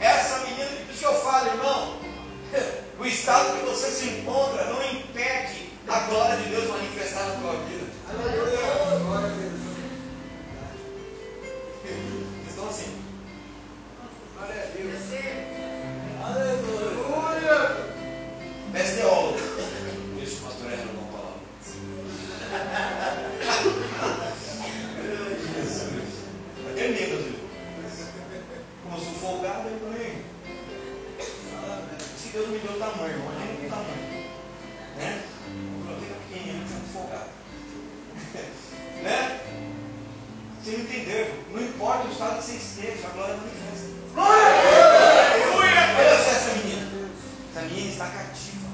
Essa 0.00 0.38
menina, 0.46 0.64
isso 0.90 0.98
que 0.98 1.04
eu 1.04 1.14
falo, 1.14 1.48
irmão, 1.48 1.98
o 2.98 3.04
estado 3.04 3.58
que 3.58 3.66
você 3.66 3.90
se 3.90 4.08
encontra 4.08 4.64
não 4.64 4.82
impede 4.84 5.72
a 5.88 6.00
glória 6.00 6.36
de 6.36 6.50
Deus 6.50 6.68
manifestar 6.68 7.26
na 7.26 7.34
tua 7.36 7.52
vida. 7.64 7.86
Aleluia. 8.08 8.58
Glória 9.04 9.26
a 9.26 9.30
Deus. 9.30 9.52
Estão 12.48 12.68
assim. 12.68 13.02
Glória 14.36 14.62
a 14.62 14.66
Deus. 14.66 14.98
Aleluia. 16.22 17.88
Peço 18.72 18.96
teólogo. 18.96 19.38
Deixa 20.16 20.36
o 20.36 20.40
pastor 20.40 20.72
Herman 20.72 20.94
não 20.94 21.06
falar. 21.12 21.34
Sou 28.98 29.14
folgado, 29.14 29.68
eu 29.68 29.78
também. 29.78 30.24
Se 32.16 32.28
Deus 32.30 32.48
me 32.48 32.58
deu 32.58 32.78
tamanho, 32.80 33.10
irmão, 33.10 33.32
nem 33.38 33.56
tem 33.56 33.70
tamanho. 33.70 34.28
Né? 34.96 35.22
Fico 36.00 36.14
pequenininho, 36.28 36.66
fico 36.66 36.86
folgado. 36.92 37.30
né? 39.02 39.40
Você 40.60 40.76
entendeu? 40.76 41.44
Não 41.52 41.62
importa 41.62 42.08
o 42.08 42.10
estado 42.10 42.38
que 42.38 42.44
você 42.44 42.56
esteja, 42.56 43.06
a 43.06 43.10
glória 43.10 43.36
manifesta. 43.36 43.88
Aleluia! 44.16 45.78
Olha 45.96 46.24
só 46.24 46.30
essa 46.30 46.54
menina. 46.56 46.90
Essa 47.50 47.66
menina 47.66 47.90
está 47.90 48.06
cativa. 48.06 48.68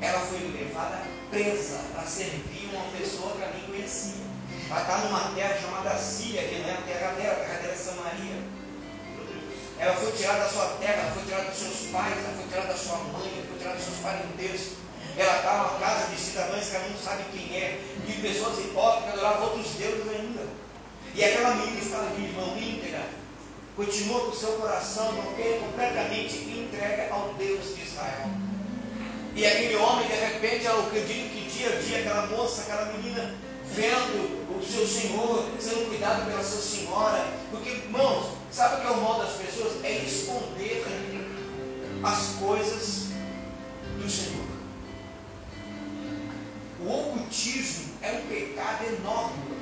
Ela 0.00 0.20
foi 0.20 0.38
levada 0.48 1.02
presa 1.30 1.78
para 1.92 2.02
servir 2.02 2.70
uma 2.72 2.84
pessoa 2.98 3.36
que 3.36 3.42
ela 3.42 3.52
nem 3.52 3.66
conhecia. 3.66 4.26
Ela 4.68 4.80
está 4.80 4.98
numa 4.98 5.30
terra 5.36 5.56
chamada 5.60 5.96
Síria, 5.96 6.42
que 6.42 6.58
não 6.58 6.68
é 6.68 6.72
a 6.72 6.82
terra 6.82 7.12
dela, 7.12 7.32
a 7.34 7.36
terra 7.36 7.58
dela 7.60 7.72
é 7.72 7.76
Samaria. 7.76 8.55
Ela 9.78 9.94
foi 9.94 10.12
tirada 10.12 10.40
da 10.40 10.48
sua 10.48 10.66
terra, 10.80 11.02
ela 11.02 11.12
foi 11.12 11.22
tirada 11.24 11.50
dos 11.50 11.58
seus 11.58 11.90
pais, 11.92 12.16
ela 12.16 12.34
foi 12.36 12.48
tirada 12.48 12.68
da 12.68 12.76
sua 12.76 12.96
mãe, 12.96 13.32
ela 13.36 13.46
foi 13.48 13.58
tirada 13.58 13.76
dos 13.76 13.84
seus 13.84 13.98
parentescos. 13.98 14.72
Ela 15.18 15.36
está 15.36 15.56
numa 15.56 15.78
casa 15.78 16.06
de 16.08 16.20
cidadãos 16.20 16.68
que 16.68 16.76
ela 16.76 16.88
não 16.88 16.98
sabe 16.98 17.24
quem 17.32 17.56
é, 17.56 17.80
de 18.06 18.12
pessoas 18.20 18.58
hipócritas 18.58 19.04
que 19.04 19.10
adoravam 19.18 19.48
outros 19.48 19.72
deuses 19.74 20.08
ainda. 20.08 20.46
E 21.14 21.24
aquela 21.24 21.54
menina 21.54 21.80
está 21.80 21.98
ali, 21.98 22.24
irmão, 22.24 22.56
íntegra, 22.58 23.02
continua 23.74 24.20
com 24.20 24.30
o 24.30 24.36
seu 24.36 24.52
coração 24.52 25.14
completamente 25.14 26.36
entregue 26.36 27.10
ao 27.10 27.32
Deus 27.34 27.74
de 27.74 27.82
Israel. 27.82 28.30
E 29.34 29.46
aquele 29.46 29.76
homem, 29.76 30.06
de 30.06 30.14
repente, 30.14 30.64
eu 30.64 30.80
acredito 30.80 31.30
que 31.32 31.50
dia 31.50 31.68
a 31.68 31.80
dia, 31.80 31.98
aquela 31.98 32.26
moça, 32.26 32.62
aquela 32.62 32.86
menina, 32.92 33.34
vendo 33.72 34.58
o 34.58 34.64
seu 34.64 34.86
senhor, 34.86 35.50
sendo 35.60 35.88
cuidado 35.88 36.26
pela 36.26 36.42
sua 36.42 36.60
senhora. 36.60 37.26
Porque, 37.50 37.70
irmãos, 37.70 38.32
sabe 38.50 38.76
o 38.76 38.80
que 38.80 38.86
é 38.86 38.90
o 38.90 39.00
mal 39.02 39.18
das 39.20 39.34
pessoas? 39.34 39.84
É 39.84 39.98
esconder 39.98 40.84
as 42.02 42.34
coisas 42.38 43.06
do 44.00 44.08
Senhor. 44.08 44.46
O 46.80 46.90
ocultismo 46.90 47.94
é 48.02 48.12
um 48.12 48.26
pecado 48.26 48.84
enorme. 48.84 49.56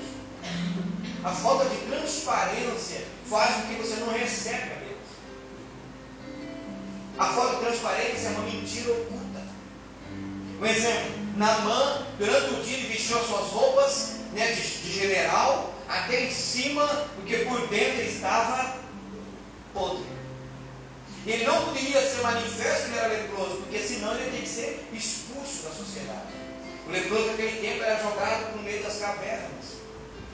A 1.25 1.31
falta 1.31 1.65
de 1.71 1.77
transparência 1.87 3.07
faz 3.25 3.55
com 3.55 3.69
que 3.69 3.75
você 3.81 3.97
não 3.97 4.13
receba 4.13 4.75
Deus. 4.81 4.99
A 7.19 7.25
falta 7.27 7.57
de 7.57 7.65
transparência 7.65 8.29
é 8.29 8.31
uma 8.33 8.51
mentira 8.51 8.93
oculta. 8.93 9.24
Um 10.61 10.67
exemplo, 10.67 11.11
Namã, 11.37 12.07
durante 12.19 12.55
o 12.55 12.63
dia, 12.63 12.79
ele 12.79 12.89
vestiu 12.89 13.19
as 13.19 13.27
suas 13.27 13.51
roupas 13.51 14.15
né, 14.33 14.53
de, 14.53 14.61
de 14.61 14.93
general 14.93 15.75
até 15.89 16.25
em 16.25 16.31
cima, 16.31 16.87
porque 17.17 17.39
por 17.39 17.67
dentro 17.69 18.01
ele 18.01 18.09
estava 18.09 18.77
podre. 19.73 20.05
Ele 21.27 21.45
não 21.45 21.65
poderia 21.65 22.01
ser 22.01 22.23
manifesto 22.23 22.91
que 22.91 22.99
era 22.99 23.09
leproso, 23.09 23.57
porque 23.57 23.79
senão 23.79 24.15
ele 24.15 24.31
tinha 24.31 24.43
que 24.43 24.49
ser 24.49 24.89
expulso 24.93 25.63
da 25.63 25.71
sociedade. 25.71 26.35
O 26.87 26.91
leproso 26.91 27.27
naquele 27.29 27.61
tempo 27.61 27.83
era 27.83 28.03
jogado 28.03 28.57
no 28.57 28.63
meio 28.63 28.83
das 28.83 28.99
cavernas, 28.99 29.65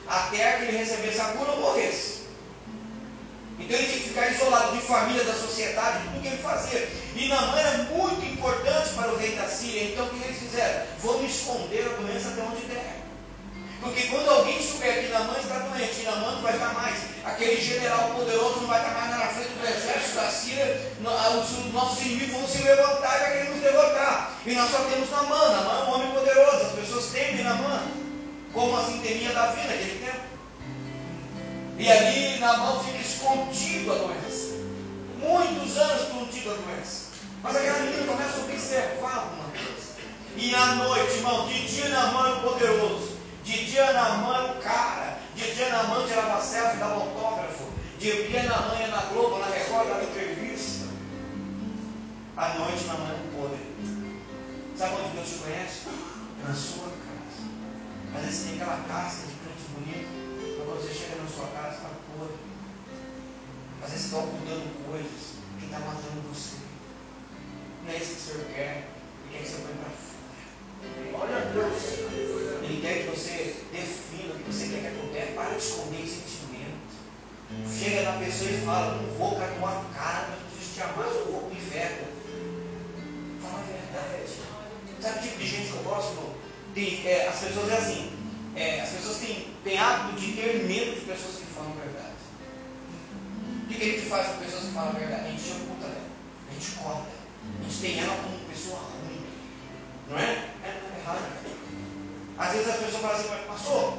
até 0.07 0.57
que 0.57 0.63
ele 0.65 0.77
recebesse 0.77 1.21
a 1.21 1.25
cura 1.25 1.51
ou 1.51 1.61
morresse. 1.61 2.20
Então 3.61 3.77
ele 3.77 3.87
tinha 3.87 3.99
que 3.99 4.09
ficar 4.09 4.31
isolado 4.31 4.75
de 4.75 4.81
família, 4.81 5.23
da 5.23 5.33
sociedade, 5.33 5.99
de 5.99 6.07
tudo 6.09 6.21
que 6.21 6.27
ele 6.27 6.43
fazia. 6.43 6.89
E 7.15 7.27
Namã 7.27 7.59
era 7.59 7.77
muito 7.83 8.25
importante 8.25 8.89
para 8.95 9.11
o 9.11 9.17
rei 9.17 9.35
da 9.35 9.47
Síria. 9.47 9.83
Então 9.85 10.05
o 10.05 10.09
que 10.09 10.23
eles 10.23 10.37
fizeram? 10.37 10.85
Vamos 10.99 11.31
esconder 11.31 11.85
a 11.85 12.01
doença 12.01 12.29
até 12.29 12.41
onde 12.41 12.61
der. 12.65 13.01
Porque 13.81 14.03
quando 14.03 14.29
alguém 14.29 14.61
souber 14.61 15.01
que 15.01 15.11
Namã 15.11 15.33
está 15.39 15.57
doente, 15.57 16.03
Namã 16.03 16.33
não 16.33 16.41
vai 16.43 16.53
estar 16.53 16.71
mais, 16.75 16.99
aquele 17.25 17.59
general 17.59 18.11
poderoso 18.11 18.59
não 18.61 18.67
vai 18.67 18.79
estar 18.79 18.93
mais 18.93 19.09
na 19.09 19.27
frente 19.27 19.49
do 19.49 19.67
exército 19.67 20.15
da 20.15 20.29
Síria, 20.29 20.81
os 20.99 21.73
nossos 21.73 22.01
inimigos 22.01 22.37
vão 22.37 22.47
se 22.47 22.61
levantar 22.61 23.17
e 23.17 23.19
vai 23.21 23.31
querer 23.31 23.49
nos 23.49 23.61
derrotar. 23.61 24.33
E 24.45 24.53
nós 24.53 24.69
só 24.69 24.77
temos 24.83 25.09
Namã, 25.09 25.49
Namã 25.49 25.79
é 25.79 25.83
um 25.85 25.93
homem 25.95 26.11
poderoso, 26.11 26.65
as 26.67 26.71
pessoas 26.73 27.05
temem 27.07 27.43
Namã, 27.43 27.81
como 28.53 28.77
assim 28.77 28.99
temia 28.99 29.33
Davi 29.33 29.61
naquele 29.61 30.05
tempo. 30.05 30.20
E 31.81 31.91
ali 31.91 32.39
Namã 32.39 32.79
fica 32.83 32.99
escondido 32.99 33.91
a 33.91 33.95
doença. 33.95 34.53
Muitos 35.17 35.75
anos 35.77 36.03
escondido 36.03 36.51
a 36.51 36.53
doença. 36.53 37.07
Mas 37.41 37.55
aquela 37.55 37.79
menina 37.79 38.05
começa 38.05 38.37
a 38.37 38.43
observar 38.43 39.15
alguma 39.15 39.45
coisa. 39.45 39.95
E 40.37 40.53
à 40.53 40.75
noite, 40.75 41.15
irmão, 41.15 41.47
de 41.47 41.65
dia 41.65 41.89
Namã 41.89 42.37
é 42.37 42.41
poderoso. 42.47 43.17
De 43.43 43.65
dia 43.65 43.93
na 43.93 44.09
mão, 44.17 44.61
cara. 44.61 45.17
De 45.35 45.55
dia 45.55 45.69
na 45.69 45.83
mão, 45.83 46.05
tirava 46.05 46.39
selfie, 46.39 46.77
dava 46.77 46.93
autógrafo. 46.93 47.65
De 47.97 48.27
dia 48.27 48.43
na 48.43 48.61
manhã, 48.61 48.87
na 48.89 49.01
Globo, 49.05 49.39
na 49.39 49.47
Record, 49.47 49.87
dava 49.87 50.03
entrevista. 50.03 50.85
À 52.37 52.49
noite, 52.59 52.85
na 52.85 52.93
manhã, 52.93 53.15
podre. 53.35 53.57
Sabe 54.77 54.95
onde 55.01 55.15
Deus 55.15 55.29
te 55.29 55.35
conhece? 55.39 55.87
Na 56.47 56.53
sua 56.53 56.89
casa. 56.89 57.49
Às 58.15 58.25
vezes 58.25 58.43
tem 58.43 58.61
aquela 58.61 58.83
casca 58.87 59.25
de 59.25 59.33
crente 59.33 59.63
bonito, 59.73 60.09
mas 60.13 60.20
quando 60.71 60.87
você 60.87 60.93
chega 60.93 61.21
na 61.21 61.27
sua 61.27 61.47
casa, 61.47 61.75
está 61.75 61.89
podre. 62.15 62.35
Às 63.83 63.91
vezes 63.91 64.05
você 64.05 64.15
está 64.15 64.17
ocultando 64.23 64.87
coisas 64.87 65.21
que 65.59 65.65
está 65.65 65.79
matando 65.79 66.31
você. 66.31 66.55
Não 67.83 67.91
é 67.91 67.97
isso 67.97 68.15
que 68.15 68.15
o 68.15 68.23
Senhor 68.23 68.45
quer. 68.55 68.87
Ele 68.87 69.31
quer 69.31 69.43
que 69.43 69.49
você 69.49 69.61
põe 69.67 69.75
para 69.75 69.91
fora. 69.91 71.23
Olha 71.23 71.45
Deus. 71.51 72.63
Ele 72.63 72.81
quer 72.81 73.03
que 73.03 73.09
você 73.09 73.65
defina 73.73 74.33
o 74.33 74.37
que 74.37 74.43
você 74.47 74.67
quer 74.69 74.79
que 74.79 74.87
aconteça. 74.87 75.31
Para 75.33 75.49
de 75.49 75.61
esconder 75.61 76.07
sentimento. 76.07 76.95
Chega 77.67 78.03
na 78.03 78.17
pessoa 78.19 78.51
e 78.51 78.61
fala, 78.63 78.95
não 78.95 79.13
vou 79.17 79.35
com 79.35 79.43
a 79.43 79.47
tua 79.47 79.85
cara, 79.93 80.29
não 80.29 80.47
preciso 80.55 80.73
te 80.73 80.81
amar, 80.83 81.07
só 81.11 81.23
vou 81.25 81.41
para 81.41 81.49
o 81.49 81.57
inferno. 81.57 82.07
Fala 83.41 83.59
a 83.59 83.67
verdade. 83.67 84.39
Sabe 85.01 85.19
o 85.19 85.21
tipo 85.21 85.37
de 85.37 85.47
gente 85.47 85.67
que 85.69 85.77
eu 85.77 85.83
gosto? 85.83 86.31
De, 86.73 87.05
é, 87.05 87.27
as 87.27 87.39
pessoas 87.39 87.69
é 87.69 87.77
assim, 87.77 88.20
é, 88.55 88.81
as 88.81 88.89
pessoas 88.89 89.17
têm, 89.17 89.47
têm 89.63 89.77
hábito 89.77 90.19
de 90.19 90.33
ter 90.33 90.63
medo 90.65 90.99
de 90.99 91.05
pessoas 91.05 91.35
que 91.37 91.45
falam 91.53 91.71
a 91.71 91.85
verdade. 91.85 92.11
O 93.63 93.67
que, 93.67 93.75
que 93.75 93.83
a 93.83 93.91
gente 93.93 94.09
faz 94.09 94.27
com 94.27 94.43
pessoas 94.43 94.63
que 94.65 94.73
falam 94.73 94.89
a 94.89 94.99
verdade? 94.99 95.27
A 95.27 95.31
gente 95.31 95.51
oculta 95.51 95.85
ela, 95.85 96.01
a 96.49 96.53
gente 96.53 96.71
corta, 96.75 97.11
a 97.59 97.63
gente 97.63 97.81
tem 97.81 97.99
ela 97.99 98.15
como 98.15 98.49
pessoa 98.49 98.79
ruim. 98.79 99.25
Não 100.09 100.17
é? 100.17 100.49
É, 100.63 100.67
é 100.67 100.99
errado. 100.99 101.41
Às 102.37 102.51
vezes 102.53 102.67
as 102.67 102.75
pessoas 102.77 103.01
falam 103.01 103.17
assim, 103.17 103.47
pastor, 103.47 103.97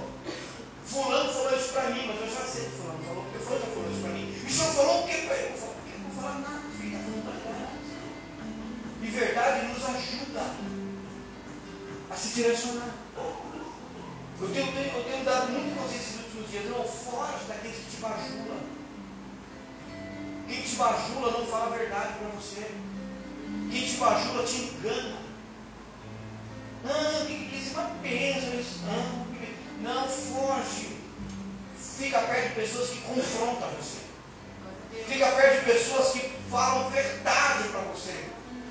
fulano 0.85 1.32
falou 1.32 1.56
isso 1.56 1.73
para 1.73 1.90
mim, 1.90 2.06
mas 2.09 2.21
eu 2.21 2.37
já 2.37 2.44
sei 2.44 2.64
que 2.64 2.71
fulano 2.76 3.04
falou, 3.04 3.23
porque 3.25 3.38
fulano 3.38 3.64
já 3.64 3.73
falou 3.73 3.90
isso 3.90 4.00
para 4.02 4.11
mim. 4.11 4.35
E 4.42 4.47
o 4.47 4.50
senhor 4.50 4.73
falou 4.75 5.00
o 5.00 5.09
que 5.09 5.16
para 5.23 5.37
ele? 5.37 5.52
Eu 5.54 5.59
falo, 5.59 5.75
porque 5.75 5.99
não 5.99 6.11
vou 6.11 6.23
falar 6.23 6.38
nada, 6.40 6.62
filho, 6.76 6.97
está 6.97 7.04
falando 7.04 7.25
verdade. 7.32 7.73
E 9.00 9.06
verdade 9.06 9.66
nos 9.66 9.85
ajuda 9.85 10.42
a 12.11 12.16
se 12.16 12.35
direcionar. 12.35 12.94
Eu 14.42 14.49
tenho, 14.49 14.96
eu 14.96 15.04
tenho 15.04 15.25
dado 15.25 15.52
muito 15.52 15.78
consciência 15.78 16.16
nos 16.16 16.25
últimos 16.26 16.50
dias, 16.50 16.64
não 16.64 16.84
foge 16.84 17.44
daqueles 17.46 17.76
que 17.76 17.90
te 17.94 17.96
bajulam. 18.02 18.61
Quem 20.49 20.62
te 20.62 20.75
bajula 20.75 21.30
não 21.30 21.46
fala 21.46 21.66
a 21.66 21.78
verdade 21.78 22.14
para 22.18 22.28
você. 22.30 22.72
Quem 23.70 23.87
te 23.87 23.96
bajula 23.99 24.44
te 24.44 24.62
engana. 24.62 25.18
Não, 26.84 27.26
que 27.26 27.34
que 27.34 27.56
isso? 27.56 27.75
Uma 27.75 27.84
bênção 28.02 28.58
isso. 28.58 28.80
Não, 29.80 30.08
foge. 30.08 30.96
Fica 31.78 32.18
perto 32.18 32.49
de 32.49 32.54
pessoas 32.56 32.90
que 32.90 33.00
confrontam 33.02 33.70
você. 33.80 34.00
Fica 35.06 35.26
perto 35.30 35.61
de 35.61 35.72
pessoas 35.72 36.12
que 36.12 36.32
falam 36.50 36.90
verdade 36.90 37.68
para 37.68 37.80
você. 37.82 38.25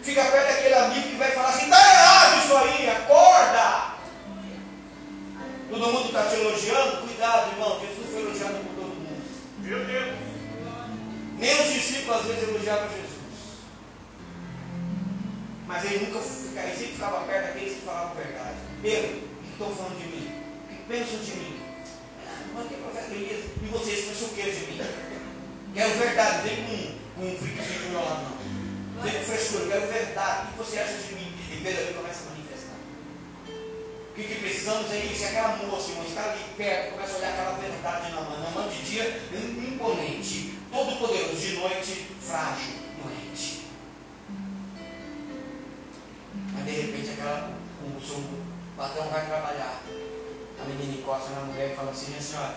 Fica 0.03 0.25
perto 0.25 0.47
daquele 0.47 0.73
amigo 0.73 1.09
que 1.09 1.15
vai 1.15 1.31
falar 1.31 1.49
assim, 1.49 1.63
está 1.63 1.79
errado 1.79 2.43
isso 2.43 2.57
aí, 2.57 2.89
acorda. 2.89 3.90
Todo 5.71 5.87
mundo 5.87 6.07
está 6.07 6.27
te 6.27 6.35
elogiando? 6.35 7.07
Cuidado, 7.07 7.51
irmão. 7.53 7.79
Jesus 7.79 8.11
foi 8.11 8.21
elogiado 8.23 8.55
por 8.55 8.75
todo 8.75 8.93
mundo. 8.93 9.23
Meu 9.59 9.85
Deus. 9.85 10.15
Nem 11.39 11.61
os 11.61 11.73
discípulos 11.73 12.19
às 12.19 12.25
vezes 12.25 12.49
elogiavam 12.49 12.89
Jesus. 12.89 13.11
Mas 15.65 15.85
ele 15.85 16.05
nunca 16.05 16.19
ficava, 16.19 16.67
ele 16.67 16.77
sempre 16.77 16.93
ficava 16.93 17.25
perto 17.25 17.47
daqueles 17.47 17.73
que 17.75 17.85
falavam 17.85 18.11
a 18.11 18.15
verdade. 18.15 18.57
Eu, 18.83 18.99
o 18.99 19.43
que 19.43 19.51
estão 19.53 19.73
falando 19.73 19.97
de 19.97 20.07
mim? 20.07 20.27
O 20.65 20.67
que 20.67 20.83
pensam 20.89 21.19
de 21.19 21.31
mim? 21.39 21.61
Ah, 22.27 22.43
mas 22.53 22.67
que 22.67 22.73
profeta 22.75 23.13
Elias? 23.15 23.45
E 23.63 23.65
vocês 23.67 24.05
pensam 24.05 24.27
o 24.27 24.31
que 24.31 24.41
de 24.41 24.71
mim? 24.71 24.81
Quero 25.73 25.99
verdade, 25.99 26.49
vem 26.49 26.65
com, 26.65 27.21
com 27.21 27.27
um 27.31 27.37
friquezinho 27.37 27.79
do 27.79 27.89
meu 27.91 28.03
lado, 28.03 28.23
não. 28.27 29.03
Vem 29.03 29.13
com 29.13 29.23
frescura, 29.23 29.67
quero 29.67 29.87
verdade. 29.87 30.47
O 30.47 30.51
que 30.51 30.57
você 30.57 30.79
acha 30.79 30.97
de 30.97 31.15
mim? 31.15 31.33
E 31.49 31.61
Pedro 31.63 31.93
começa. 31.93 32.10
O 34.21 34.23
que, 34.23 34.35
precisamos 34.35 34.91
é 34.91 34.99
isso. 35.05 35.23
E 35.23 35.25
aquela 35.25 35.55
moça, 35.57 35.89
irmão, 35.89 36.05
está 36.05 36.31
ali 36.31 36.43
perto, 36.55 36.91
começa 36.91 37.13
a 37.13 37.17
olhar 37.17 37.29
aquela 37.29 37.51
verdade 37.53 38.11
na 38.11 38.21
mão. 38.21 38.39
Na 38.39 38.49
mão 38.51 38.69
de 38.69 38.83
dia, 38.83 39.19
imponente, 39.33 40.59
todo 40.71 40.99
poderoso, 40.99 41.35
de 41.35 41.55
noite, 41.55 42.07
frágil, 42.21 42.75
doente. 43.01 43.65
Mas 46.53 46.65
de 46.65 46.71
repente 46.71 47.09
aquela, 47.09 47.51
o, 47.83 47.99
seu 47.99 48.23
patrão 48.77 49.09
vai 49.09 49.25
trabalhar. 49.25 49.81
A 50.59 50.65
menina 50.65 50.99
encosta 50.99 51.31
na 51.31 51.41
mulher 51.41 51.71
e 51.71 51.75
fala 51.75 51.89
assim, 51.89 52.11
minha 52.11 52.21
senhora, 52.21 52.55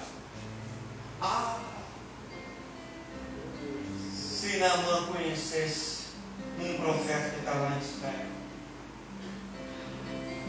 ah, 1.23 1.61
se 4.15 4.59
Namã 4.59 5.07
conhecesse 5.07 6.09
um 6.61 6.77
profeta 6.77 7.31
que 7.31 7.39
está 7.39 7.55
lá 7.55 7.75
em 7.75 7.79
Israel, 7.79 8.27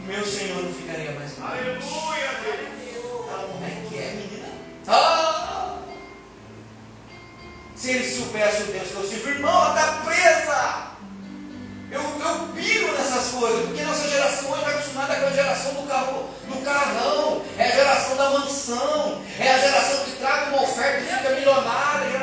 meu 0.06 0.24
Senhor 0.24 0.62
não 0.62 0.72
ficaria 0.72 1.12
mais 1.12 1.36
mal. 1.38 1.50
Aleluia, 1.50 1.80
Deus. 2.44 3.26
Ah, 3.28 3.44
como 3.50 3.64
é 3.64 3.88
que 3.88 3.98
é, 3.98 4.10
menina? 4.12 4.48
Ah! 4.86 5.78
Se 7.74 7.90
ele 7.90 8.08
soubesse 8.08 8.62
o 8.62 8.66
Deus 8.66 8.88
que 8.88 8.94
eu 8.94 9.08
sirvo, 9.08 9.28
irmão, 9.28 9.52
ela 9.52 9.74
está 9.74 9.92
presa. 10.04 10.86
Eu, 11.90 12.00
eu 12.00 12.48
piro 12.54 12.92
nessas 12.92 13.28
coisas, 13.28 13.66
porque 13.66 13.82
nossa 13.82 14.08
geração 14.08 14.50
hoje 14.50 14.60
está 14.60 14.70
acostumada 14.72 15.14
com 15.16 15.26
a 15.26 15.30
geração 15.30 15.74
do, 15.74 15.88
carro, 15.88 16.30
do 16.48 16.64
carrão, 16.64 17.42
é 17.58 17.64
a 17.64 17.70
geração 17.70 18.16
da 18.16 18.30
mansão, 18.30 19.22
é 19.38 19.52
a 19.52 19.58
geração 19.58 20.04
que 20.04 20.12
traga 20.12 20.50
uma 20.50 20.62
oferta 20.62 21.00
e 21.00 21.16
fica 21.16 21.30
milionária, 21.30 22.15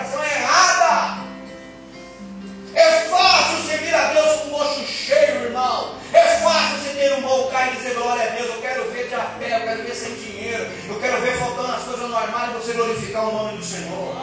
carro 7.53 7.72
e 7.72 7.75
dizer 7.77 7.93
glória 7.93 8.24
a 8.24 8.36
Deus. 8.36 8.48
Eu 8.48 8.62
quero 8.62 8.91
ver 8.91 9.07
de 9.07 9.15
a 9.15 9.19
pé, 9.19 9.57
eu 9.57 9.62
quero 9.62 9.83
ver 9.83 9.95
sem 9.95 10.16
dinheiro. 10.16 10.68
Eu 10.89 11.00
quero 11.00 11.22
ver 11.22 11.37
faltando 11.37 11.72
as 11.72 11.83
coisas 11.83 12.09
no 12.09 12.18
armário 12.18 12.55
e 12.55 12.57
você 12.57 12.74
glorificar 12.74 13.29
o 13.29 13.31
nome 13.31 13.57
do 13.57 13.63
Senhor. 13.63 14.16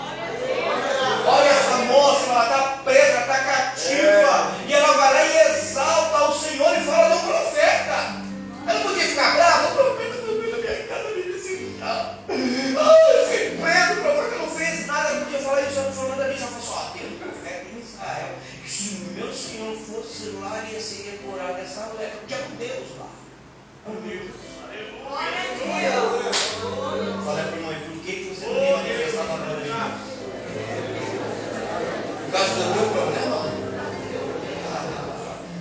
Olha 1.26 1.48
essa 1.48 1.76
moça, 1.86 2.30
ela 2.30 2.44
está 2.44 2.58
presa, 2.84 3.20
está 3.20 3.38
cativa. 3.38 4.52
E 4.66 4.72
ela 4.72 4.92
vai 4.94 5.14
lá 5.14 5.24
e 5.24 5.50
exalta 5.50 6.24
o 6.24 6.38
Senhor 6.38 6.76
e 6.76 6.80
fala 6.80 7.14
do 7.14 7.20
profeta. 7.20 8.20
Ela 8.66 8.78
não 8.80 8.82
podia 8.82 9.06
ficar 9.06 9.34
brava, 9.36 9.68
o 9.68 9.76
profeta 9.76 10.14
foi 10.26 10.50
na 10.50 10.58
minha 10.58 10.86
casa 10.88 11.08
me 11.10 11.22
disse, 11.22 11.76
ah, 11.82 12.14
eu 12.28 13.26
fiquei 13.28 13.56
preso, 13.56 13.92
o 13.92 14.02
profeta 14.02 14.36
não 14.38 14.50
fez 14.50 14.86
nada, 14.86 15.14
não 15.14 15.24
podia 15.24 15.38
falar 15.38 15.62
isso, 15.62 15.78
ela 15.78 15.92
falou 15.92 16.16
nada 16.16 16.32
disso, 16.32 16.44
ela 16.44 16.60
falou 16.60 16.78
assim, 16.78 17.14
ó, 17.14 17.24
profeta 17.24 17.66
em 17.72 17.80
Israel, 17.80 18.34
se 18.66 18.94
o 18.94 19.12
meu 19.12 19.32
Senhor 19.32 19.76
fosse 19.76 20.30
lá, 20.40 20.62
ele 20.68 20.80
seria 20.80 21.18
curado 21.18 21.54
dessa 21.54 21.86
lepra, 21.98 22.18
porque 22.18 22.34
é 22.34 22.38
um 22.38 22.56
Deus 22.56 22.98
lá. 22.98 23.19
Um 23.86 23.94
Deus. 24.06 24.30
O 25.00 25.64
irmão, 27.56 27.74
por 27.86 27.96
que 28.04 28.12
você 28.28 28.46
não 28.46 28.54
tem 28.54 28.72
manifestado 28.76 29.32
a 29.32 29.36
glória 29.36 29.56
de 29.56 29.62
Deus? 29.62 29.78
Por 32.20 32.32
causa 32.32 32.50
do 32.54 32.60
teu 32.74 32.86
problema? 32.90 33.36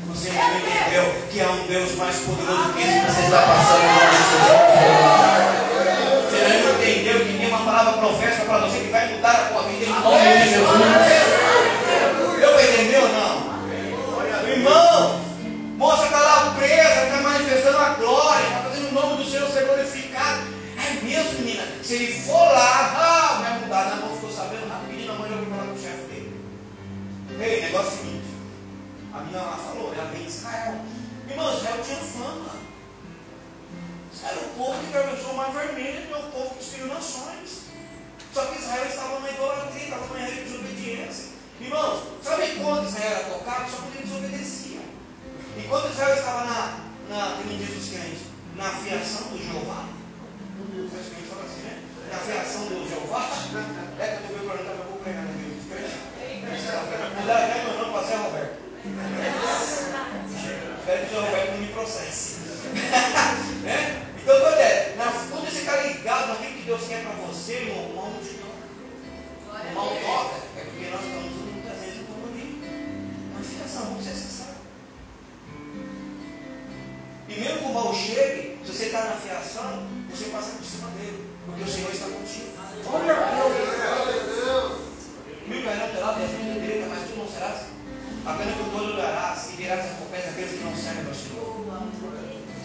Você 0.09 0.29
não 0.31 0.57
entendeu 0.57 1.05
que 1.31 1.39
há 1.39 1.49
um 1.49 1.67
Deus 1.67 1.95
mais 1.95 2.15
poderoso 2.17 2.73
que 2.73 2.81
esse 2.81 2.99
que 2.99 3.05
você 3.05 3.21
está 3.21 3.41
passando 3.41 3.87
Você 6.29 6.39
não 6.47 6.73
entendeu 6.75 7.25
que 7.25 7.33
tem 7.37 7.47
uma 7.47 7.63
palavra 7.63 7.93
profética 7.93 8.45
para 8.45 8.59
você 8.67 8.79
que 8.79 8.91
vai 8.91 9.13
mudar 9.13 9.31
a 9.31 9.45
tua 9.45 9.63
vida 9.63 9.85
nome 9.85 10.19
de 10.19 10.49
Jesus. 10.49 11.18
Ele 21.93 22.21
for 22.21 22.33
lá, 22.33 22.93
ah, 22.95 23.41
vai 23.41 23.59
mudar. 23.59 23.89
Na 23.89 23.95
mão 23.97 24.15
ficou 24.15 24.31
sabendo 24.31 24.69
rapidinho, 24.69 25.11
a 25.11 25.15
mãe 25.15 25.29
foi 25.29 25.45
falar 25.45 25.63
com 25.67 25.73
o 25.73 25.81
chefe 25.81 26.03
dele. 26.03 26.41
Ei, 27.39 27.61
negócio 27.61 27.87
é 27.87 27.97
seguinte. 27.97 28.27
A 29.13 29.19
menina 29.21 29.41
lá 29.41 29.57
falou, 29.57 29.93
ela 29.93 30.11
vem 30.11 30.25
Israel. 30.25 30.81
Irmão, 31.27 31.57
Israel 31.57 31.83
tinha 31.83 31.97
fama. 31.97 32.59
Era 34.23 34.39
o 34.39 34.49
povo 34.49 34.79
que 34.79 34.97
atravessou 34.97 35.31
o 35.31 35.37
mar 35.37 35.51
vermelho, 35.51 36.13
é 36.13 36.17
o 36.17 36.31
povo 36.31 36.49
que 36.55 36.59
destruiu 36.59 36.87
nações. 36.87 37.61
Só 38.33 38.45
que 38.45 38.59
Israel 38.59 38.85
estava 38.85 39.19
na 39.21 39.31
idolatria, 39.31 39.83
estava 39.83 40.05
numa 40.05 40.27
desobediência. 40.27 41.29
Irmãos, 41.61 42.03
sabe 42.23 42.47
quando 42.61 42.87
Israel 42.87 43.11
era 43.11 43.29
tocado? 43.29 43.71
Só 43.71 43.77
quando 43.77 43.95
eles 43.95 44.15
obedeciam. 44.15 44.83
E 45.57 45.67
quando 45.67 45.91
Israel 45.91 46.15
estava 46.15 46.45
na, 46.45 46.79
na 47.09 47.37
como 47.37 47.57
diz 47.57 47.77
os 47.77 47.89
crentes, 47.89 48.21
na 48.55 48.69
fiação 48.69 49.27
do 49.29 49.37
Jeová, 49.37 49.85
acho 50.99 51.09
que 51.11 51.21
fala 51.23 51.48
assim, 52.15 52.31
né? 52.31 52.35
Na 52.35 52.43
fiação 52.43 52.65
do 52.65 52.89
Jeová, 52.89 53.29
é 53.99 54.07
que 54.07 54.23
eu 54.23 54.37
estou 54.37 54.49
perguntando, 54.49 54.79
eu 54.79 54.85
vou 54.89 54.97
pregar 54.99 55.23
na 55.23 55.31
igreja 55.31 55.55
de 55.55 55.69
crente. 55.69 55.95
Mudar 57.21 57.37
até 57.37 57.63
meu 57.63 57.73
nome 57.77 57.91
para 57.91 58.03
Zé 58.07 58.15
Roberto. 58.15 58.57
Espero 60.79 61.05
que 61.05 61.05
o 61.05 61.19
Zé 61.19 61.25
Roberto 61.25 61.51
não 61.51 61.57
me 61.59 61.67
processe. 61.67 62.39
né? 63.63 64.05
Então, 64.21 64.39
quando, 64.41 64.57
é, 64.57 64.95
quando 65.29 65.49
você 65.49 65.59
está 65.59 65.75
ligado 65.77 66.27
naquilo 66.29 66.53
que 66.53 66.63
Deus 66.63 66.81
quer 66.87 67.03
para 67.03 67.13
você, 67.25 67.53
irmão, 67.53 67.85
o 67.85 67.95
mal 67.95 68.09
não 68.11 68.19
te 68.19 68.29
toca. 68.29 68.59
É 70.57 70.61
porque 70.61 70.89
nós 70.89 71.01
estamos 71.01 71.31
muitas 71.53 71.79
vezes 71.79 72.01
no 72.09 72.27
ali. 72.27 72.61
Na 73.33 73.41
fiação, 73.43 73.85
vamos 73.85 74.03
ser 74.03 74.13
sinceros. 74.13 74.55
E 77.27 77.39
mesmo 77.39 77.59
que 77.59 77.65
o 77.65 77.73
mal 77.73 77.93
chegue, 77.93 78.57
se 78.65 78.71
você 78.71 78.85
está 78.85 79.05
na 79.05 79.15
fiação, 79.15 79.87
você 80.09 80.25
passa 80.25 80.51
por 80.57 80.65
cima 80.65 80.89
dele, 80.91 81.28
porque 81.45 81.63
o 81.63 81.67
Senhor 81.67 81.91
está 81.91 82.05
contigo. 82.05 82.49
Olha 82.91 83.13
Deus! 84.23 84.89
Mil 85.47 85.63
cairão 85.63 85.89
terá 85.89 86.11
dez 86.13 86.31
mil 86.31 86.61
direita, 86.61 86.87
mas 86.89 87.09
tu 87.09 87.17
não 87.17 87.27
serás. 87.27 87.69
Apenas 88.25 88.55
que 88.55 88.61
o 88.61 88.65
todo 88.65 88.93
olharás 88.93 89.49
e 89.49 89.55
virás 89.57 89.79
as 89.79 89.85
recompensa 89.97 90.27
daqueles 90.27 90.51
que 90.51 90.63
não 90.63 90.75
servem 90.75 91.07
ao 91.07 91.15
Senhor. 91.15 91.49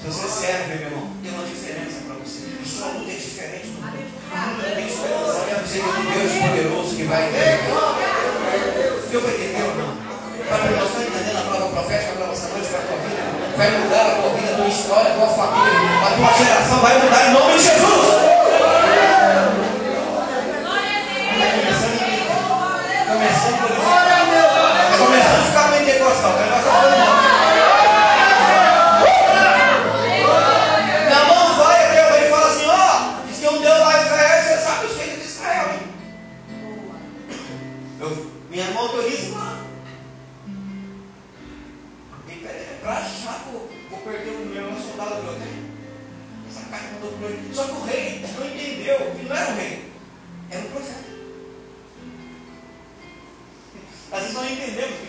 Se 0.00 0.06
você 0.10 0.28
serve, 0.28 0.74
meu 0.74 0.86
irmão, 0.88 1.10
tem 1.22 1.32
uma 1.32 1.46
diferença 1.46 2.04
para 2.04 2.16
você. 2.20 2.44
A 2.60 2.66
sua 2.68 2.88
luta 2.98 3.10
é 3.10 3.14
diferente 3.16 3.68
do 3.68 3.80
mundo. 3.80 4.04
O 4.04 4.36
não 4.36 4.60
tem 4.60 4.86
esperança. 4.86 5.40
Olha 5.40 5.64
você 5.64 5.78
tem 5.80 5.88
um 5.88 6.04
Deus 6.12 6.32
poderoso 6.44 6.96
que 6.96 7.04
vai 7.04 7.28
entender. 7.28 7.72
Deu 9.10 9.20
para 9.22 9.30
entender 9.32 9.62
ou 9.64 9.74
não? 9.80 9.96
Para 10.44 10.70
nós 10.76 10.88
estamos 10.92 11.08
entendendo 11.08 11.38
a 11.38 11.42
palavra 11.48 11.68
profética 11.68 12.12
para 12.12 12.26
nossa 12.26 12.48
noite, 12.48 12.68
para 12.68 12.80
a 12.80 12.82
tua 12.82 12.96
vida. 12.98 13.22
Vai 13.56 13.70
mudar 13.78 14.04
a 14.04 14.14
tua 14.20 14.30
vida, 14.34 14.52
a 14.52 14.56
tua 14.56 14.68
história, 14.68 15.10
a 15.10 15.14
tua 15.14 15.28
família, 15.28 15.80
a 16.04 16.10
tua 16.16 16.32
geração 16.36 16.78
vai 16.80 17.02
mudar 17.02 17.28
em 17.28 17.32
nome 17.32 17.52
de 17.54 17.64
Jesus. 17.64 18.23
Começando 23.06 23.58
por 23.60 23.70
isso. 23.70 23.80
Está 23.84 24.98
começando 24.98 25.38
a 25.38 25.44
ficar 25.44 25.70
pentecostal. 25.70 26.32
O 26.32 26.38
negócio. 26.40 26.70
Na 31.10 31.24
mão 31.26 31.56
vai 31.56 31.86
até 31.86 32.10
rei 32.10 32.26
e 32.26 32.30
fala 32.30 32.46
assim: 32.48 32.66
Ó, 32.66 33.26
diz 33.28 33.38
que 33.38 33.48
um 33.48 33.60
Deus 33.60 33.78
lá 33.78 34.02
Israel, 34.02 34.42
você 34.42 34.56
sabe 34.56 34.86
os 34.86 34.92
feitos 34.94 35.18
de 35.18 35.26
Israel? 35.26 35.68
Eu, 38.00 38.32
minha 38.50 38.70
mão 38.72 38.82
autoriza 38.82 39.38
lá. 39.38 39.58
E 42.28 42.32
peraí, 42.32 42.56
é 42.56 42.78
pra 42.82 42.92
achar, 42.94 43.44
vou, 43.52 43.70
vou 43.90 44.00
perder 44.00 44.30
o 44.30 44.46
meu 44.46 44.72
soldado 44.80 45.22
que 45.22 45.26
eu 45.28 45.34
tenho. 45.34 45.74
Para 46.70 47.28
ele. 47.28 47.54
Só 47.54 47.64
que 47.64 47.72
o 47.72 47.84
rei 47.84 48.24
não 48.38 48.46
entendeu 48.46 48.98
que 49.16 49.24
não 49.26 49.36
era 49.36 49.52
um 49.52 49.56
rei, 49.56 49.92
era 50.50 50.60
um 50.60 50.70
profeta. 50.70 51.13
Entendemos 54.64 55.03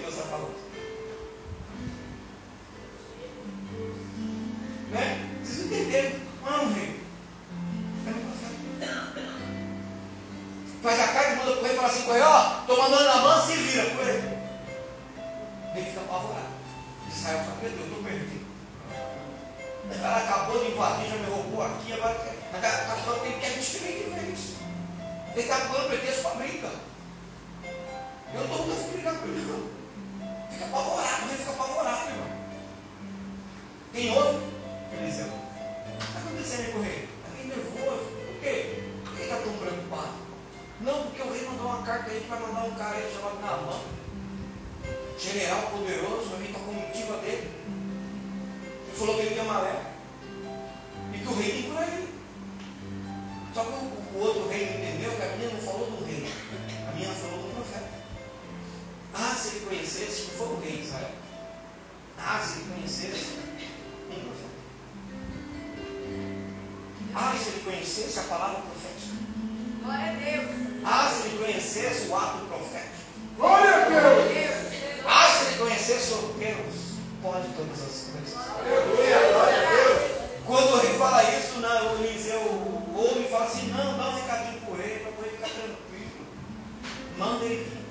Manda 87.18 87.46
ele 87.46 87.64
vir. 87.64 87.86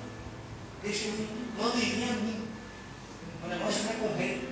Deixa 0.83 1.05
ele 1.05 1.17
vir. 1.17 1.63
Manda 1.63 1.77
ele 1.77 1.95
vir 1.95 2.09
a 2.09 2.13
mim. 2.13 2.47
O 3.43 3.47
negócio 3.47 3.83
não 3.83 3.91
é 3.91 3.93
com 3.95 4.05
o 4.07 4.17
rei, 4.17 4.49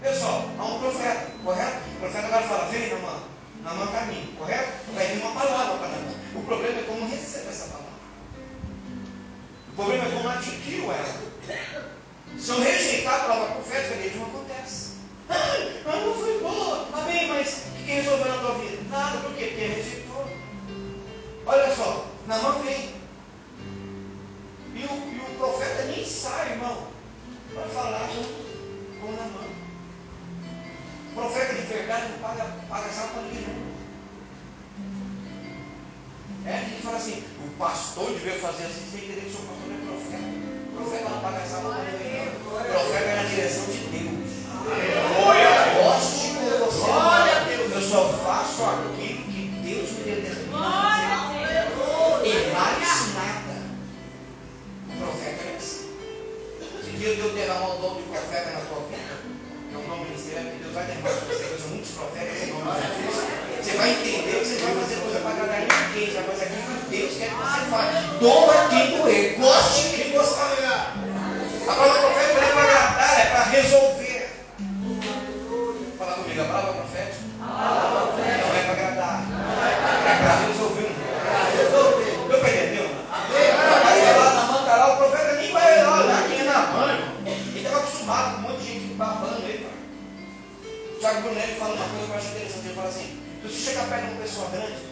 Pessoal, 0.00 0.48
há 0.58 0.64
um 0.64 0.78
profeta, 0.78 1.30
correto? 1.44 1.76
O 1.96 2.00
profeta 2.00 2.26
agora 2.26 2.42
fala, 2.48 2.70
vem 2.70 2.88
Namã, 2.88 3.22
Namã 3.62 3.86
caminho, 3.92 4.32
correto? 4.38 4.72
Vai 4.94 5.06
vir 5.08 5.22
uma 5.22 5.32
palavra 5.32 5.76
para 5.76 5.88
Namã. 5.88 6.14
O 6.34 6.42
problema 6.42 6.80
é 6.80 6.82
como 6.84 7.06
recebe 7.06 7.48
essa 7.48 7.66
palavra. 7.66 7.92
O 9.68 9.76
problema 9.76 10.04
é 10.04 10.10
como 10.10 10.28
adquiro 10.30 10.84
ela. 10.84 11.30
Se 12.38 12.50
eu 12.50 12.62
rejeitar 12.62 13.14
a 13.14 13.24
palavra 13.24 13.54
profética 13.56 13.96
dele, 13.96 14.16
não 14.16 14.26
acontece. 14.26 14.90
Ah, 15.28 15.96
não 16.06 16.14
foi 16.14 16.38
boa. 16.40 16.88
Amém, 16.94 17.28
mas 17.28 17.66
o 17.68 17.84
que, 17.84 17.92
resolveu 17.92 18.28
na 18.28 18.38
tua 18.38 18.54
vida? 18.54 18.78
Nada, 18.88 19.18
por 19.18 19.34
quê? 19.34 19.46
Porque 19.48 19.66
rejeitou. 19.66 20.30
Olha 21.44 21.76
só, 21.76 22.06
Namã 22.26 22.58
vem. 22.62 22.94
E 24.74 24.84
o, 24.84 25.12
e 25.12 25.20
o 25.30 25.36
profeta 25.36 25.84
nem 25.84 26.06
sai, 26.06 26.52
irmão, 26.52 26.86
para 27.52 27.64
falar 27.64 28.08
com, 28.08 29.06
com 29.06 29.12
Namã. 29.12 29.59
Profeta 31.20 31.52
de 31.52 31.60
verdade 31.60 32.12
não 32.12 32.18
paga, 32.18 32.44
paga 32.66 32.88
ninguém, 33.22 33.44
não. 33.44 33.70
É, 36.50 36.56
a 36.56 36.60
gente 36.60 36.80
fala 36.80 36.96
assim, 36.96 37.22
o 37.44 37.50
pastor 37.58 38.10
devia 38.14 38.38
fazer 38.38 38.64
assim, 38.64 38.80
você 38.80 38.96
tem 38.96 39.00
que 39.00 39.12
entender 39.12 39.20
que 39.20 39.28
o 39.28 39.32
seu 39.32 39.42
pastor 39.42 39.68
não 39.68 39.76
é 39.76 39.80
profeta. 39.84 40.24
O 40.64 40.76
profeta 40.80 41.08
não 41.10 41.20
paga 41.20 41.40
ninguém, 41.92 42.24
não. 42.24 42.32
O 42.40 42.64
profeta 42.64 43.04
é 43.04 43.16
na 43.16 43.28
direção 43.28 43.64
de 43.66 43.78
Deus. 43.92 44.30
Goste 45.82 46.28
como 46.30 46.56
você 46.56 46.86
Glória 46.86 47.36
a. 47.36 47.44
Deus. 47.44 47.70
Eu 47.70 47.82
só 47.82 48.08
faço 48.24 48.64
aquilo 48.64 49.22
que 49.24 49.42
Deus 49.62 49.90
me 49.90 50.02
determina 50.02 50.56
Glória 50.56 51.04
a 51.04 51.20
a. 51.20 51.36
Deus. 51.36 52.24
E 52.24 52.50
mais 52.50 53.14
nada. 53.14 53.56
O 54.88 54.96
profeta 54.96 55.42
é 55.44 55.56
assim. 55.58 55.84
Se 56.82 56.90
Deus 56.96 57.16
deu 57.18 57.34
derramar 57.34 57.74
o 57.74 57.78
dom 57.78 57.96
de 57.96 58.02
profeta 58.04 58.50
na 58.52 58.60
tua 58.60 58.80
vida, 58.88 59.19
é 59.72 59.78
um 59.78 59.88
dom 59.88 60.04
ministerial 60.04 60.44
que 60.50 60.62
Deus 60.62 60.74
vai 60.74 60.84
derramar 60.84 61.10
sobre 61.10 61.34
você. 61.34 61.44
Deus, 61.44 61.62
muitos 61.70 61.90
profetas 61.92 62.42
em 62.42 62.46
nome 62.50 62.64
de 62.74 62.80
Jesus. 62.80 63.40
Você 63.60 63.72
vai 63.76 63.90
entender 63.90 64.40
que 64.40 64.46
você 64.46 64.56
vai 64.64 64.74
fazer 64.74 64.96
coisa 64.96 65.20
para 65.20 65.30
agradar 65.30 65.60
ninguém, 65.60 66.06
você 66.06 66.14
vai 66.14 66.24
fazer 66.24 66.44
aquilo 66.44 66.80
que 66.80 66.96
Deus 66.96 67.12
quer 67.18 67.28
que 67.28 67.34
você 67.36 67.60
faça. 67.70 68.18
Doa 68.18 68.68
quem 68.68 68.98
doer, 68.98 69.36
goste 69.38 69.88
quem 69.96 70.12
gostar. 70.12 70.96
A 71.68 71.72
palavra 71.72 72.00
profética 72.00 72.40
não 72.40 72.48
é 72.48 72.52
para 72.52 72.62
agradar, 72.62 73.20
é 73.20 73.26
para 73.26 73.44
resolver. 73.44 74.30
Fala 75.98 76.12
comigo, 76.14 76.40
a 76.40 76.44
palavra 76.44 76.72
profética 76.72 77.22
não 77.38 77.46
é 77.46 78.10
para 78.10 78.19
Tiago 91.10 91.22
Brunelli 91.22 91.58
fala 91.58 91.74
uma 91.74 91.88
coisa 91.88 92.06
que 92.06 92.12
eu 92.12 92.16
acho 92.16 92.28
interessante. 92.28 92.66
Ele 92.66 92.74
fala 92.74 92.88
assim: 92.88 93.18
se 93.42 93.48
você 93.48 93.70
chegar 93.70 93.88
perto 93.88 94.04
de 94.06 94.12
uma 94.12 94.22
pessoa 94.22 94.50
grande, 94.50 94.82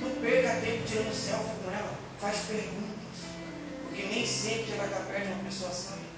não 0.00 0.10
perca 0.20 0.60
tempo 0.66 0.84
tirando 0.84 1.14
selfie 1.14 1.64
com 1.64 1.70
ela. 1.70 1.94
Faz 2.20 2.38
perguntas. 2.38 3.18
Porque 3.84 4.02
nem 4.02 4.26
sempre 4.26 4.64
você 4.64 4.76
vai 4.76 4.86
estar 4.86 5.00
perto 5.00 5.26
de 5.26 5.32
uma 5.32 5.44
pessoa 5.44 5.70
sábia. 5.70 6.10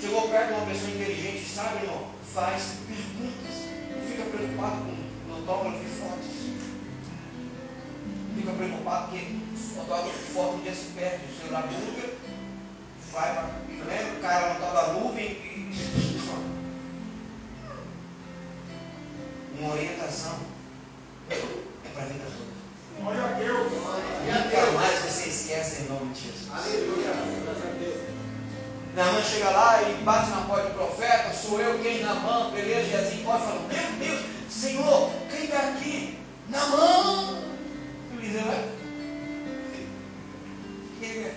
Chegou 0.00 0.28
perto 0.30 0.46
de 0.46 0.54
uma 0.54 0.66
pessoa 0.66 0.90
inteligente, 0.92 1.44
sabe, 1.44 1.84
irmão? 1.84 2.10
Faz 2.32 2.62
perguntas. 2.88 3.54
Não 3.92 4.08
fica 4.08 4.22
preocupado 4.30 4.76
com 5.28 5.34
autógrafo 5.34 5.84
e 5.84 6.00
fotos. 6.00 6.36
Fica 8.34 8.52
preocupado 8.52 9.10
porque 9.10 9.26
o 9.76 9.80
autógrafo 9.80 10.18
e 10.18 10.32
foto 10.32 10.54
um 10.56 10.62
dia 10.62 10.74
se 10.74 10.86
perde. 10.96 11.20
O 11.26 11.38
celular 11.38 11.66
buga, 11.66 12.14
vai 13.12 13.34
para. 13.34 13.50
Lembra? 13.68 14.26
Lá 14.26 14.54
no 14.54 14.60
tal 14.60 14.72
da 14.72 14.92
nuvem 14.94 15.26
e. 15.26 16.05
uma 19.60 19.74
orientação 19.74 20.38
é 21.30 21.36
para 21.94 22.02
a 22.02 22.06
vida 22.06 22.24
toda. 22.24 23.02
Glória 23.02 23.24
a 23.24 23.38
Deus. 23.38 23.72
Nunca 23.72 24.56
é 24.56 24.70
mais 24.72 24.98
você 25.00 25.28
esquece 25.28 25.82
em 25.82 25.88
nome 25.88 26.12
de 26.12 26.22
Jesus. 26.22 26.50
Aleluia. 26.52 28.16
Naaman 28.94 29.22
chega 29.22 29.50
lá 29.50 29.82
e 29.82 29.92
bate 30.04 30.30
na 30.30 30.42
porta 30.42 30.70
do 30.70 30.74
profeta, 30.74 31.32
sou 31.34 31.60
eu 31.60 31.78
quem 31.80 32.02
na 32.02 32.14
mão, 32.14 32.50
beleza, 32.50 32.88
e 32.88 32.94
assim 32.96 33.24
pode 33.24 33.44
falar, 33.44 33.60
meu 33.68 33.92
Deus, 33.98 34.24
Senhor, 34.48 35.10
quem 35.30 35.44
está 35.44 35.58
aqui? 35.58 36.18
Na 36.48 36.66
mão! 36.66 37.34
Tá 37.34 38.16
Eliseu, 38.16 38.40
né? 38.40 38.72
é? 41.02 41.34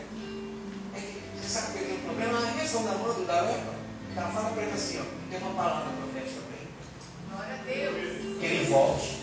É 0.95 0.99
que, 1.41 1.49
sabe 1.49 1.77
que 1.77 1.83
tem 1.83 1.97
um 1.97 1.99
problema? 1.99 2.39
A 2.39 2.53
questão 2.53 2.83
da 2.85 2.91
mão 2.93 3.13
do 3.13 3.25
Dalépa, 3.25 3.57
né? 3.57 3.79
ela 4.15 4.29
fala 4.29 4.51
para 4.51 4.63
ele 4.63 4.71
assim, 4.71 4.99
ó, 4.99 5.29
tem 5.29 5.39
uma 5.39 5.53
palavra 5.61 5.91
profética 5.91 6.48
que 8.39 8.45
ele 8.45 8.65
volte 8.65 9.19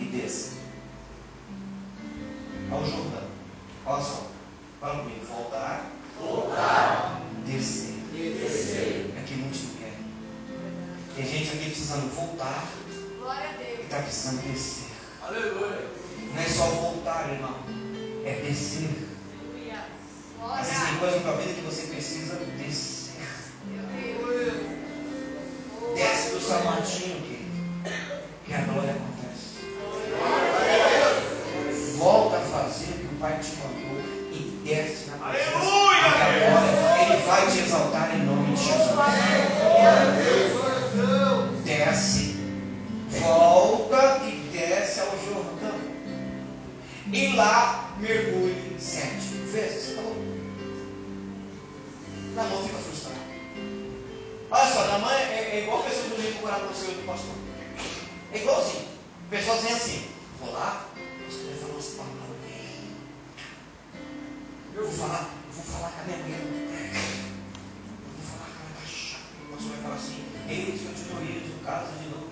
e 0.00 0.04
desça 0.04 0.52
ao 2.70 2.84
Jordão. 2.84 3.24
Olha 3.86 4.02
só. 4.02 4.30
Fala 4.80 5.02
comigo. 5.02 5.26
Voltar. 5.26 5.90
Voltar. 6.18 7.22
Descer. 7.46 7.94
Descer. 8.12 9.14
É 9.16 9.22
que 9.26 9.34
muitos 9.34 9.62
não 9.64 9.74
querem. 9.74 10.04
Tem 11.14 11.26
gente 11.26 11.56
aqui 11.56 11.70
precisando 11.70 12.14
voltar. 12.14 12.66
E 13.60 13.82
está 13.82 14.02
precisando 14.02 14.42
descer. 14.50 14.90
Aleluia. 15.22 15.88
Não 16.34 16.42
é 16.42 16.46
só 16.46 16.66
voltar, 16.66 17.30
irmão. 17.30 17.56
É 18.24 18.40
descer. 18.46 18.88
Aleluia. 20.40 20.60
Existem 20.60 20.98
coisas 20.98 21.24
na 21.24 21.32
tua 21.32 21.40
vida 21.40 21.54
que 21.54 21.60
você 21.60 21.86
precisa 21.88 22.36
descer. 22.56 23.20
Meu 23.66 23.86
Deus. 23.86 24.69
Samadinho 26.50 27.16
aqui, 27.18 27.46
que 28.44 28.52
a 28.52 28.58
glória 28.62 28.90
acontece. 28.90 29.60
Volta 31.96 32.38
a 32.38 32.40
fazer 32.40 32.90
o 32.90 32.98
que 32.98 33.04
o 33.04 33.18
Pai 33.20 33.38
te 33.38 33.54
mandou 33.58 34.00
e 34.32 34.60
desce 34.64 35.10
na 35.10 35.18
presença. 35.18 35.56
Aleluia! 35.56 36.08
Ele 37.02 37.22
vai 37.22 37.46
te 37.48 37.58
exaltar 37.60 38.16
em 38.16 38.24
nome 38.24 38.56
de 38.56 38.64
Jesus. 38.64 38.80
Desce, 41.64 42.36
volta 43.20 44.20
e 44.24 44.50
desce 44.50 45.00
ao 45.02 45.16
Jordão. 45.24 45.78
E 47.12 47.36
lá 47.36 47.94
mergulhe 48.00 48.76
sete 48.76 49.36
vezes. 49.52 49.94
Tá 49.94 50.02
bom? 50.02 50.16
Na 52.34 52.42
mão 52.42 52.64
fica 52.64 52.79
história 54.80 54.98
da 54.98 54.98
mãe 54.98 55.22
é, 55.24 55.50
é 55.52 55.62
igual 55.62 55.80
a 55.80 55.82
pessoa 55.84 56.08
do 56.08 56.16
livro 56.16 56.38
procurar 56.38 56.64
o 56.64 56.74
seu 56.74 56.94
do 56.94 57.06
pastor. 57.06 57.34
É 58.32 58.38
igualzinho. 58.38 58.88
O 59.26 59.28
pessoal 59.28 59.56
dizendo 59.58 59.76
assim, 59.76 60.08
vou 60.40 60.52
lá, 60.52 60.86
pastor 61.24 61.46
vai 61.46 61.58
falar 61.58 61.72
umas 61.72 61.86
palavras 61.86 62.36
bem. 62.44 62.96
Eu 64.74 64.86
vou 64.86 64.92
falar, 64.92 65.30
eu 65.46 65.52
vou 65.52 65.64
falar 65.64 65.90
com 65.90 66.00
a 66.00 66.04
minha 66.04 66.18
mulher. 66.18 66.40
Eu 66.40 66.48
vou 68.16 68.24
falar 68.24 68.48
com 68.56 68.62
a 68.64 68.72
minha 68.72 68.88
chata. 68.88 69.24
O 69.44 69.52
pastor 69.52 69.70
vai 69.70 69.82
falar 69.82 69.96
assim, 69.96 70.24
eis 70.48 70.80
eu 70.80 70.94
te 70.94 71.04
conheço, 71.12 71.60
caso 71.62 71.92
de 72.00 72.08
novo. 72.08 72.29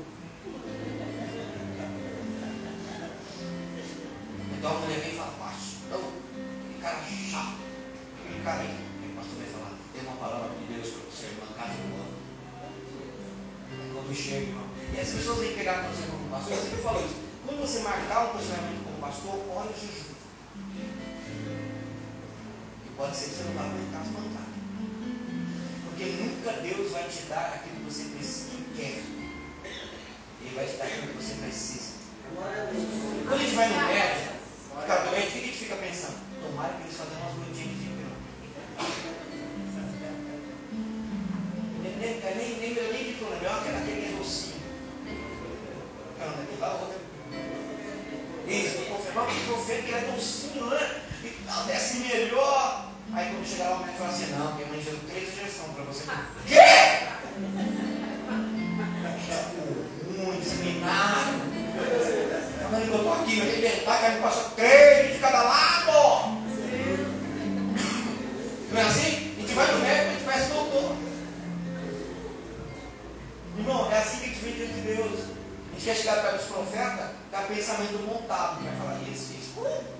que 75.88 76.02
chegar 76.02 76.16
chegado 76.16 76.30
pelos 76.30 76.46
profetas, 76.52 77.10
tá 77.30 77.40
dá 77.40 77.40
pensamento 77.42 77.98
montado, 78.04 78.60
né? 78.60 78.76
vai 78.76 78.88
falar 78.88 79.08
isso, 79.08 79.32
isso. 79.32 79.54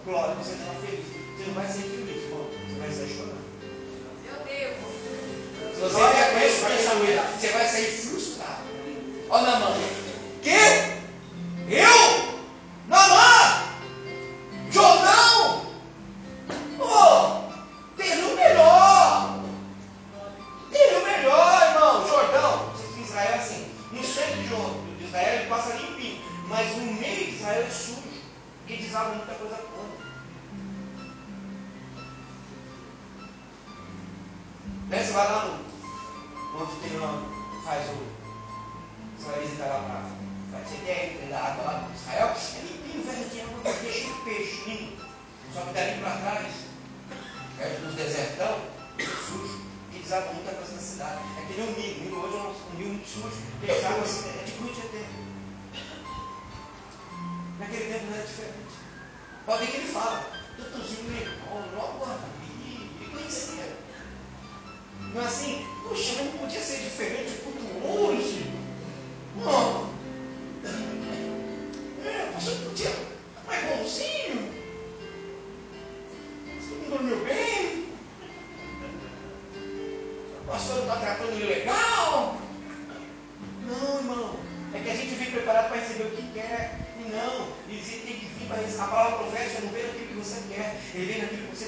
Glória, 0.05 0.35
você 0.35 0.53
está 0.53 0.75
feliz. 0.85 1.07
Você 1.37 1.45
não 1.47 1.55
vai 1.55 1.67
ser 1.67 1.83
feliz, 1.83 2.25
irmão. 2.25 2.47
Você 2.69 2.79
vai 2.79 2.91
sair 2.93 3.17
chorando. 3.17 3.49
Meu 4.25 4.37
Deus. 4.45 4.77
Se 5.75 5.81
você 5.81 5.97
com 5.97 6.39
esse 6.45 6.65
pensamento, 6.65 7.41
você 7.41 7.49
vai 7.49 7.69
sair 7.69 7.87
frustrado. 7.87 8.63
Olha 9.31 9.47
na 9.47 9.59
mão. 9.61 9.88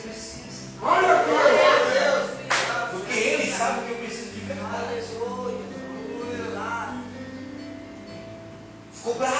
precisa. 0.00 0.68
Glória 0.80 1.12
a 1.12 1.22
Deus! 1.22 2.30
Porque 2.90 3.18
Ele 3.18 3.52
sabe 3.52 3.86
que 3.86 3.92
eu 3.92 3.98
preciso 3.98 4.30
de 4.32 4.40
verdade. 4.40 4.80
Ficou 8.92 9.14
bravo. 9.14 9.39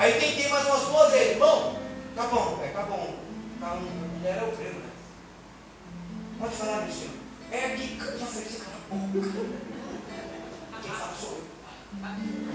Aí 0.00 0.18
tentei 0.18 0.48
mais 0.48 0.66
umas 0.66 0.80
duas 0.84 1.12
vezes. 1.12 1.36
Bom, 1.36 1.78
tá 2.16 2.22
bom, 2.22 2.58
é, 2.64 2.68
tá 2.68 2.84
bom. 2.84 3.16
Tá, 3.60 3.76
mulher 3.76 4.38
é 4.38 4.44
o 4.44 4.56
prego, 4.56 4.80
né? 4.80 4.90
Pode 6.38 6.56
falar, 6.56 6.88
senhor. 6.90 7.10
É 7.52 7.66
aqui, 7.66 7.98
já 7.98 8.24
falei, 8.24 8.48
você 8.48 8.64
cala 8.64 8.80
boca. 8.88 9.28
Quem 10.80 10.90
fala 10.90 11.14
sou 11.20 11.32
eu. 11.32 11.44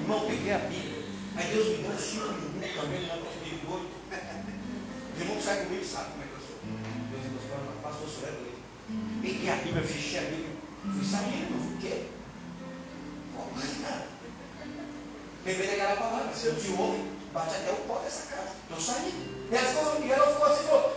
Irmão, 0.01 0.25
peguei 0.25 0.53
a 0.53 0.57
Bíblia. 0.57 1.05
Aí 1.35 1.53
Deus 1.53 1.67
me 1.67 1.83
deu 1.83 1.91
um 1.91 1.97
cinco 1.99 2.33
minutos 2.33 2.81
também, 2.81 3.03
um 3.03 3.13
negócio 3.13 3.41
meio 3.43 3.57
doido. 3.59 3.91
O 5.15 5.21
irmão 5.21 5.37
que 5.37 5.43
sai 5.43 5.65
comigo 5.65 5.85
sabe 5.85 6.11
como 6.13 6.23
é 6.23 6.25
que 6.25 6.33
eu 6.33 6.47
sou. 6.47 6.57
Deus 7.11 7.23
me 7.25 7.29
deu 7.29 7.81
pastor, 7.83 8.09
sou 8.09 8.27
é 8.27 8.31
doido. 8.31 8.57
Peguei 9.21 9.51
a 9.51 9.55
Bíblia, 9.57 9.83
fechei 9.83 10.17
a 10.17 10.23
Bíblia. 10.23 10.49
Fui 10.81 11.05
saindo, 11.05 11.51
não 11.51 11.59
fui 11.59 11.75
o 11.75 11.77
quê? 11.77 12.05
Lembrei 15.45 15.67
daquela 15.67 15.95
palavra, 15.95 16.33
se 16.33 16.47
eu 16.47 16.55
te 16.55 16.71
mas 17.35 17.53
é, 17.53 17.67
eu 17.67 17.73
não 17.73 17.81
posso 17.81 18.27
casa. 18.29 18.55
Eu 18.69 18.79
saí. 18.79 19.13
E 19.51 19.55
ela 19.55 19.67
ficou, 19.67 20.01
e 20.01 20.11
ela 20.11 20.27
ficou 20.27 20.47
assim, 20.47 20.63
falou, 20.63 20.94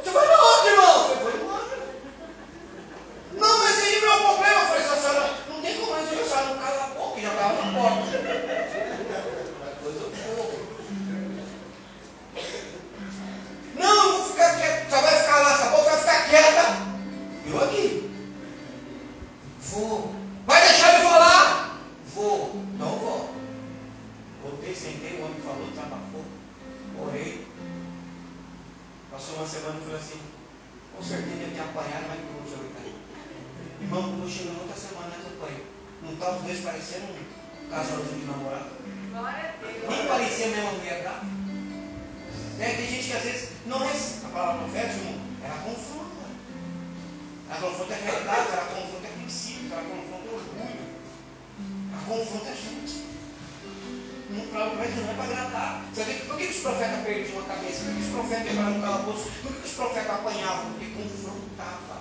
profetas 56.68 57.00
perdiam 57.04 57.40
a 57.40 57.44
cabeça? 57.48 57.84
Por 57.84 57.94
que 57.94 58.02
os 58.02 58.08
profetas 58.12 58.44
quebravam 58.48 58.78
o 58.78 58.82
calabouço? 58.82 59.26
Por 59.42 59.52
que 59.56 59.66
os 59.68 59.72
profetas 59.74 60.10
apanhavam? 60.10 60.64
Porque 60.72 60.86
confrontava. 60.92 61.96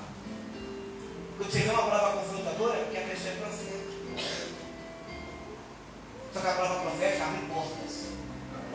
Quando 1.38 1.52
você 1.52 1.60
vê 1.60 1.70
uma 1.70 1.84
palavra 1.84 2.22
confrontadora, 2.22 2.74
é 2.76 2.84
porque 2.84 2.98
a 2.98 3.02
pessoa 3.08 3.32
é 3.32 3.36
profeta. 3.38 3.78
Só 6.34 6.40
que 6.42 6.48
a 6.48 6.52
palavra 6.54 6.80
profética 6.82 7.24
abre 7.24 7.42
portas. 7.48 7.94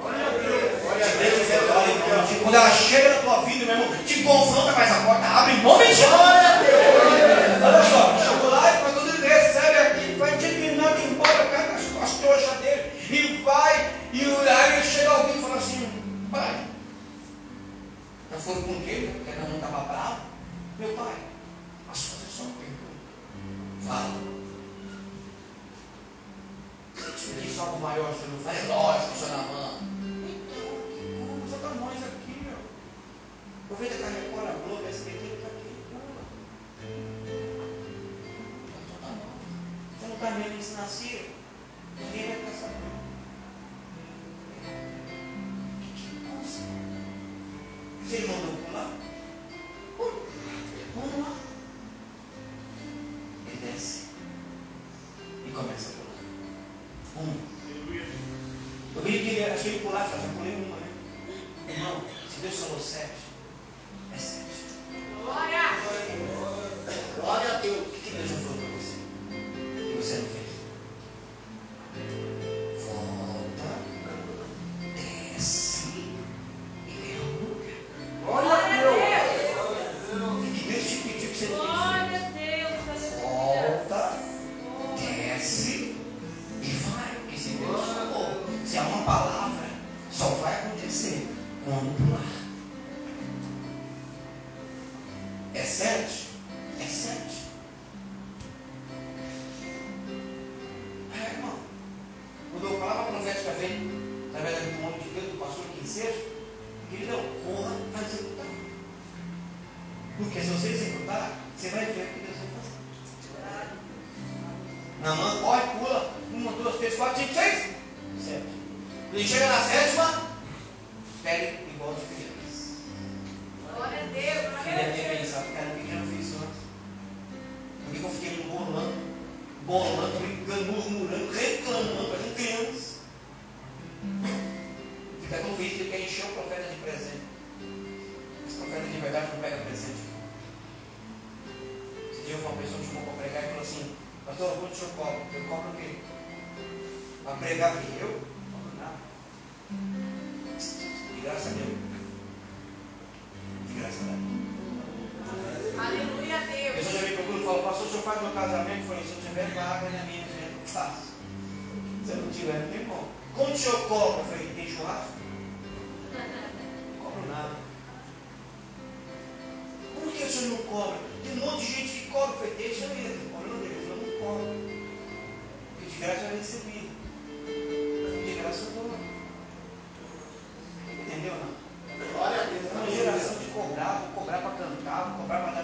Glória 0.00 0.26
a 0.26 0.30
Deus. 0.30 0.82
Glória 0.82 1.04
a 1.04 1.08
Se 1.08 1.16
Deus 1.18 1.48
Deus. 1.48 1.70
olha, 1.70 2.38
Quando 2.42 2.54
ela 2.54 2.70
chega 2.70 3.08
na 3.14 3.20
tua 3.22 3.36
vida, 3.44 3.66
meu 3.66 3.74
irmão, 3.76 4.04
te 4.04 4.22
confronta, 4.22 4.72
mas 4.72 4.90
a 4.90 5.00
porta 5.04 5.26
abre 5.26 5.52
em 5.54 5.62
nome 5.62 5.86
de 5.86 5.94
Jesus. 5.94 6.12
Foram 18.42 18.62
com? 18.62 18.74
Porque 18.74 19.32
cada 19.32 19.50
um 19.50 19.54
estava 19.54 19.84
bravo. 19.84 20.20
Meu 20.78 20.94
pai, 20.94 21.14
as 21.90 22.00
coisas 22.08 22.28
só 22.28 22.44
perguntam. 22.44 22.92
Fala. 23.86 24.32
Se 27.16 27.34
diz 27.34 27.58
algo 27.58 27.80
maior, 27.80 28.12
você 28.12 28.26
não 28.26 28.38
faz, 28.40 28.64
é 28.64 28.66
lógico, 28.66 29.16
senhor 29.16 29.36
Namã. 29.36 29.78
Então, 29.80 30.66
que 30.88 31.40
coisa 31.40 31.58
da 31.58 31.74
nós 31.74 32.02
aqui, 32.02 32.42
meu. 32.42 32.58
Aproveita 33.64 33.96
que 33.96 34.02
a 34.02 34.08
Record, 34.08 34.48
a 34.48 34.52
Globo, 34.66 34.88
SBT, 34.88 35.24
está 35.24 35.48
aqui. 35.48 35.72
Então 35.88 36.00
tá 39.00 39.08
bom. 39.08 39.26
Você 40.00 40.06
não 40.06 40.14
está 40.14 40.30
vendo 40.30 40.58
isso 40.58 40.76
nascer? 40.76 41.34
Ninguém 41.98 42.26
vai 42.26 42.36
ficar 42.36 42.52
sabendo. 42.52 43.01
Você 48.12 48.26
mandou 48.26 48.54
pular? 48.66 48.90
Pula. 49.96 50.12
Vamos 50.94 51.18
lá. 51.18 51.34
Ele 53.46 53.72
desce. 53.72 54.08
E 55.46 55.50
começa 55.50 55.88
a 55.88 55.94
pular. 55.94 57.24
Um. 57.24 57.34
Eu 58.96 59.02
vi 59.02 59.12
que 59.12 59.28
ele, 59.30 59.58
que 59.58 59.68
ele 59.68 59.78
pular, 59.78 60.06
já 60.06 60.18
pulei 60.36 60.56
uma, 60.56 60.76
né? 60.76 60.90
Irmão, 61.70 62.02
se 62.28 62.40
Deus 62.40 62.58
falou 62.58 62.78
sete, 62.78 63.12
é 64.14 64.18
sete. 64.18 64.44
Glória. 65.22 65.61
yes. 85.42 85.91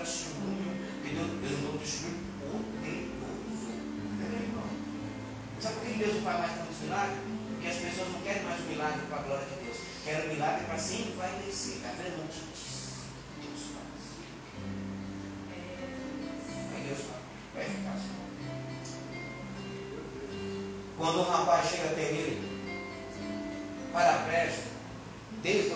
excluo. 0.09 0.56
Eu, 1.04 1.20
eu 1.20 1.59
não 1.62 1.82
excluo 1.82 2.16
poderoso. 2.40 3.68
Entendeu, 4.12 4.40
irmão? 4.40 4.68
Sabe 5.61 5.74
por 5.76 5.86
que 5.86 5.98
Deus 5.98 6.14
não 6.14 6.22
faz 6.22 6.38
mais 6.38 6.52
tantos 6.59 6.78
milagres? 6.82 7.18
Porque 7.48 7.68
as 7.68 7.76
pessoas 7.76 8.12
não 8.12 8.20
querem 8.22 8.42
mais 8.44 8.61
o 8.61 8.64
milagre 8.64 9.00
para 9.09 9.18
a 9.18 9.22
glória 9.22 9.46
de 9.46 9.64
Deus. 9.64 9.78
Querem 10.04 10.26
o 10.26 10.32
milagre 10.32 10.64
para 10.64 10.78
sempre 10.78 11.12
vai 11.12 11.30
descer. 11.44 11.76
Está 11.76 11.90
vendo? 11.98 12.24
Deus 12.26 13.62
faz. 13.74 14.02
Aí 16.74 16.82
Deus 16.88 17.00
faz. 17.04 17.22
Vai 17.54 17.64
ficar. 17.64 17.98
Quando 20.96 21.18
o 21.20 21.30
rapaz 21.30 21.70
chega 21.70 21.90
até 21.90 22.02
ele 22.02 22.48
para 23.92 24.14
a 24.14 24.18
presta, 24.24 24.64
desde 25.42 25.70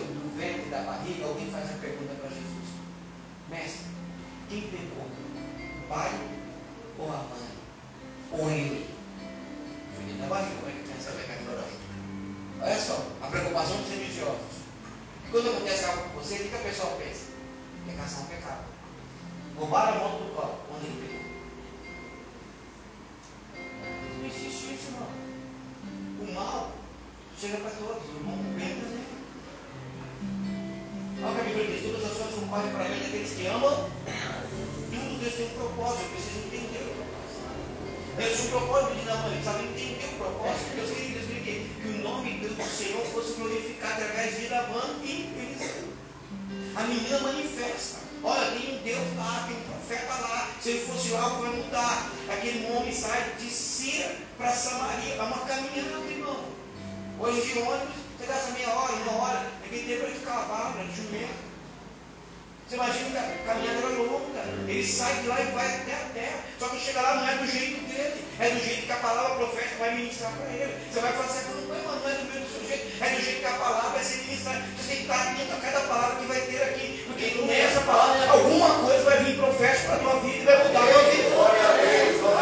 palavra 73.63 73.91
vai 73.91 74.05
ser 74.05 74.17
ministrada. 74.25 74.63
Você 74.77 74.89
tem 74.89 74.97
que 74.97 75.03
estar 75.03 75.23
atento 75.23 75.53
a 75.53 75.61
cada 75.61 75.81
palavra 75.83 76.17
que 76.17 76.27
vai 76.27 76.41
ter 76.41 76.63
aqui. 76.63 77.05
Porque 77.07 77.43
nessa 77.47 77.81
palavra 77.83 78.31
alguma 78.31 78.75
coisa 78.81 79.05
vai 79.05 79.25
vir 79.25 79.37
profética 79.37 79.87
para 79.87 79.97
a 79.97 79.99
tua 79.99 80.21
vida 80.21 80.39
e 80.39 80.45
vai 80.45 80.67
mudar 80.67 80.83
a 80.83 80.93
tua 80.93 81.03
vida. 81.11 81.29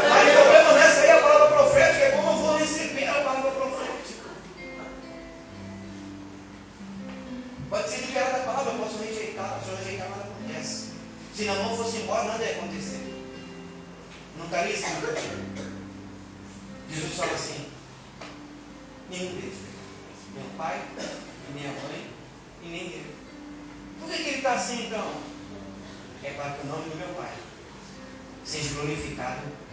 Mas 0.08 0.28
o 0.28 0.42
problema 0.42 0.72
nessa 0.72 1.00
aí 1.00 1.08
é 1.08 1.12
a 1.12 1.22
palavra 1.22 1.48
profética 1.48 2.04
é 2.04 2.10
como 2.12 2.30
eu 2.30 2.36
vou 2.36 2.56
receber 2.56 3.08
a 3.08 3.14
palavra 3.14 3.50
profética. 3.50 4.28
Pode 7.68 7.88
ser 7.88 8.00
de 8.00 8.12
cara 8.12 8.30
da 8.30 8.38
palavra, 8.38 8.72
eu 8.72 8.78
posso 8.78 8.98
rejeitar, 8.98 9.60
se 9.62 9.70
eu 9.70 9.76
rejeitar 9.76 10.08
nada 10.08 10.22
acontece. 10.22 10.90
Se 11.36 11.44
não, 11.44 11.62
não 11.62 11.76
fosse 11.76 11.98
embora, 11.98 12.24
nada 12.24 12.44
ia 12.44 12.50
acontecer. 12.52 13.00
Não 14.36 14.46
estaria 14.46 14.74
escrito. 14.74 15.70
Jesus 16.90 17.14
fala 17.14 17.32
assim, 17.32 17.66
nenhum 19.10 19.34
deles. 19.34 19.70
Meu 20.34 20.44
pai 20.56 20.80
glorificado. 28.80 29.69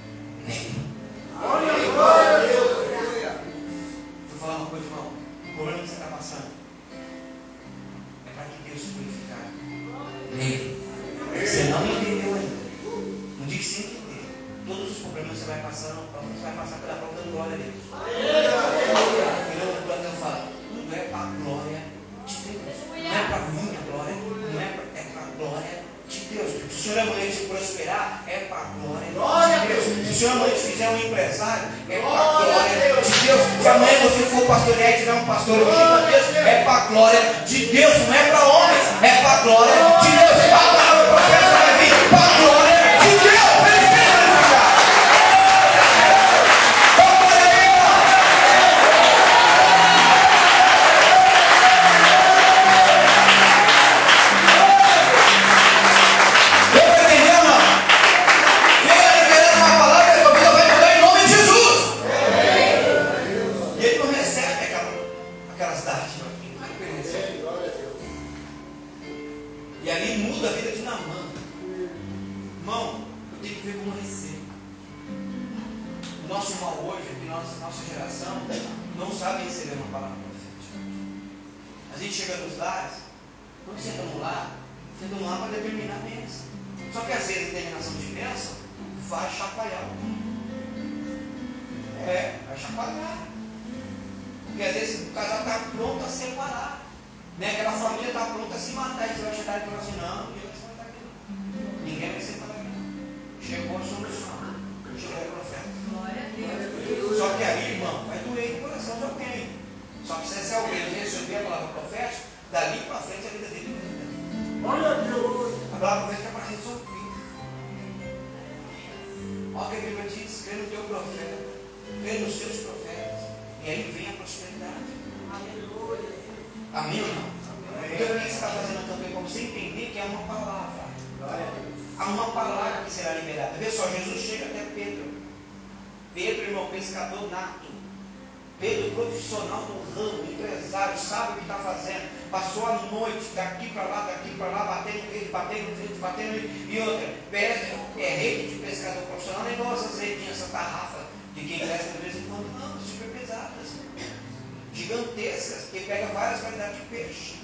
pega 155.88 156.08
várias 156.08 156.42
variedades 156.42 156.76
de 156.76 156.86
peixe. 156.88 157.36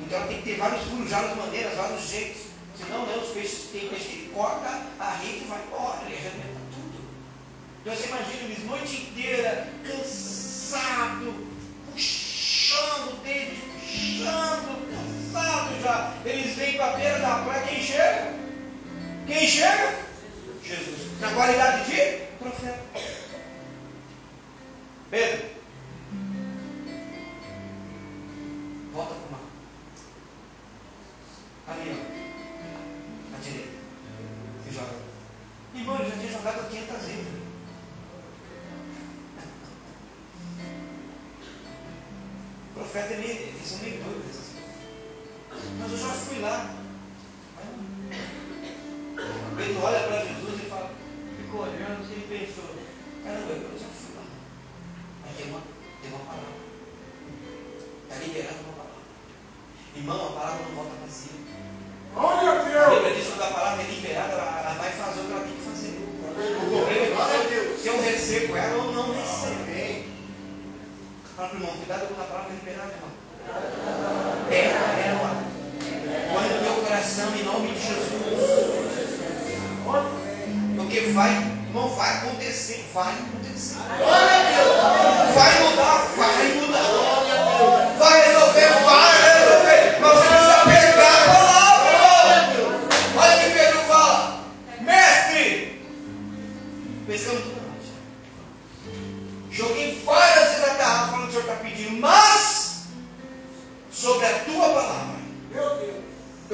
Então 0.00 0.26
tem 0.26 0.36
que 0.38 0.44
ter 0.44 0.56
vários 0.56 0.82
furos, 0.84 1.10
várias 1.10 1.36
maneiras, 1.36 1.74
vários 1.74 2.08
jeitos. 2.08 2.42
Senão 2.76 2.98
não, 2.98 3.06
né, 3.06 3.16
os 3.16 3.30
peixes, 3.30 3.70
tem 3.72 3.88
peixe 3.88 4.04
que 4.04 4.30
corta 4.34 4.82
a 5.00 5.10
rede 5.14 5.46
vai 5.46 5.58
embora, 5.66 6.02
ele 6.04 6.14
arrebenta 6.14 6.60
tudo. 6.74 7.00
Então 7.80 7.96
você 7.96 8.06
imagina 8.08 8.42
eles 8.44 8.64
noite 8.66 8.96
inteira, 8.96 9.68
cansado, 9.82 11.46
puxando 11.92 13.12
o 13.12 13.16
dedo, 13.24 13.56
puxando, 13.80 15.32
cansado 15.32 15.82
já. 15.82 16.14
Eles 16.26 16.54
vêm 16.54 16.76
para 16.76 16.92
a 16.92 16.96
beira 16.96 17.18
da 17.18 17.38
praia, 17.44 17.66
quem 17.66 17.82
chega? 17.82 18.34
Quem 19.26 19.48
chega? 19.48 19.94
Jesus. 20.62 21.20
Na 21.20 21.30
qualidade 21.32 21.90
de 21.90 22.26
profeta. 22.38 22.80
Pedro. 25.10 25.45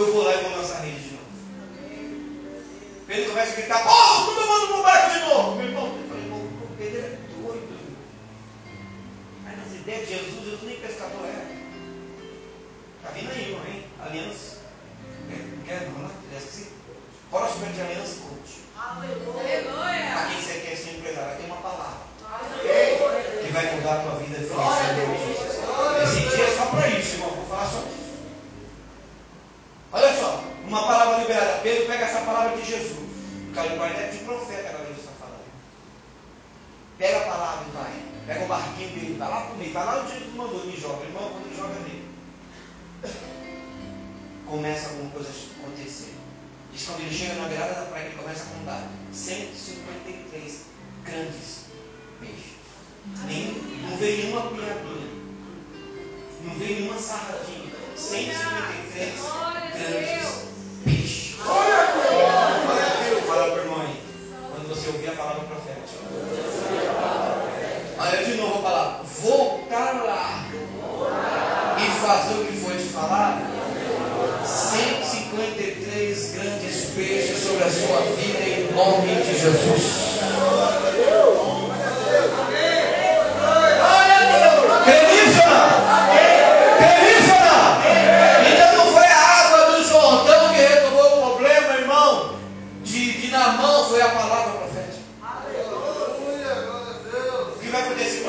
eu 0.02 0.12
vou 0.12 0.24
lá 0.24 0.34
e 0.34 0.44
vou 0.44 0.58
lançar 0.58 0.80
rede 0.80 1.00
de 1.00 1.14
novo. 1.14 1.26
Ele 3.08 3.26
começa 3.26 3.52
a 3.52 3.54
gritar, 3.56 3.84
Oh, 3.86 4.24
como 4.26 4.40
eu 4.40 4.46
mando 4.48 4.66
pro 4.68 4.82
barco 4.82 5.10
de 5.10 5.20
novo? 5.20 5.62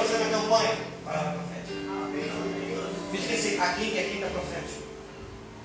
você 0.03 0.17
vai 0.17 0.29
dar 0.29 0.37
um 0.37 0.49
banho? 0.49 0.77
Palavra 1.05 1.31
profética. 1.31 1.73
Me 3.11 3.17
diga 3.17 3.33
assim, 3.35 3.59
aqui 3.59 3.83
e 3.95 3.99
aqui 3.99 4.11
é 4.11 4.15
está 4.15 4.27
profético. 4.27 4.83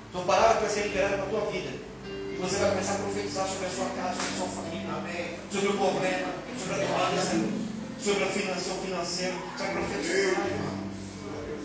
Então, 0.09 0.23
palavras 0.23 0.57
que 0.57 0.63
vai 0.63 0.69
ser 0.69 0.83
liberada 0.87 1.17
para 1.17 1.25
a 1.25 1.29
tua 1.29 1.51
vida. 1.51 1.69
E 2.07 2.37
você 2.39 2.57
vai 2.57 2.69
começar 2.71 2.93
a 2.93 2.97
profetizar 2.97 3.47
sobre 3.47 3.65
a 3.67 3.69
sua 3.69 3.89
casa, 3.97 4.15
sobre 4.15 4.33
a 4.33 4.37
sua 4.37 4.47
família, 4.47 4.89
Amém. 4.89 5.35
sobre 5.51 5.69
o 5.69 5.73
problema, 5.73 6.29
sobre 6.57 6.73
a 6.73 6.87
doença, 6.87 7.35
sobre 7.99 8.23
o 8.23 8.27
financiamento. 8.27 8.85
financeiro. 8.85 9.35
Você 9.57 9.63
vai 9.63 9.73
profetizar, 9.73 10.47
irmão. 10.47 10.79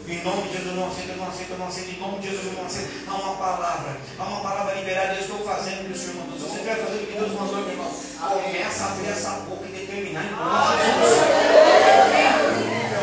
Em 0.07 0.22
nome 0.22 0.43
de 0.43 0.53
Jesus, 0.53 0.66
eu 0.66 0.75
não 0.75 0.89
aceito, 0.89 1.11
eu 1.11 1.16
não 1.16 1.29
aceito, 1.29 1.51
eu 1.51 1.59
não 1.59 1.68
aceito. 1.68 1.91
Em 1.91 2.01
nome 2.01 2.18
de 2.18 2.29
Jesus, 2.29 2.47
eu 2.47 2.53
não 2.53 2.66
aceito. 2.66 3.09
Há 3.09 3.14
uma 3.14 3.37
palavra, 3.37 3.97
há 4.18 4.25
uma 4.25 4.41
palavra 4.41 4.75
liberada. 4.75 5.14
Eu 5.14 5.20
estou 5.20 5.39
fazendo 5.39 5.81
o 5.81 5.85
que 5.87 5.93
o 5.93 5.97
Senhor 5.99 6.16
mandou. 6.16 6.39
Se 6.39 6.45
você 6.45 6.64
quer 6.64 6.77
fazer 6.77 6.97
o 6.97 7.07
que 7.07 7.12
Deus 7.12 7.33
mandou, 7.33 7.57
meu 7.57 7.70
irmão, 7.70 7.89
começa 7.89 8.85
a 8.85 8.93
abrir 8.93 9.09
essa 9.09 9.31
boca 9.49 9.64
e 9.64 9.72
determinar 9.72 10.25
em 10.25 10.31
nome 10.31 10.77
de 10.77 10.85
Jesus. 10.85 11.54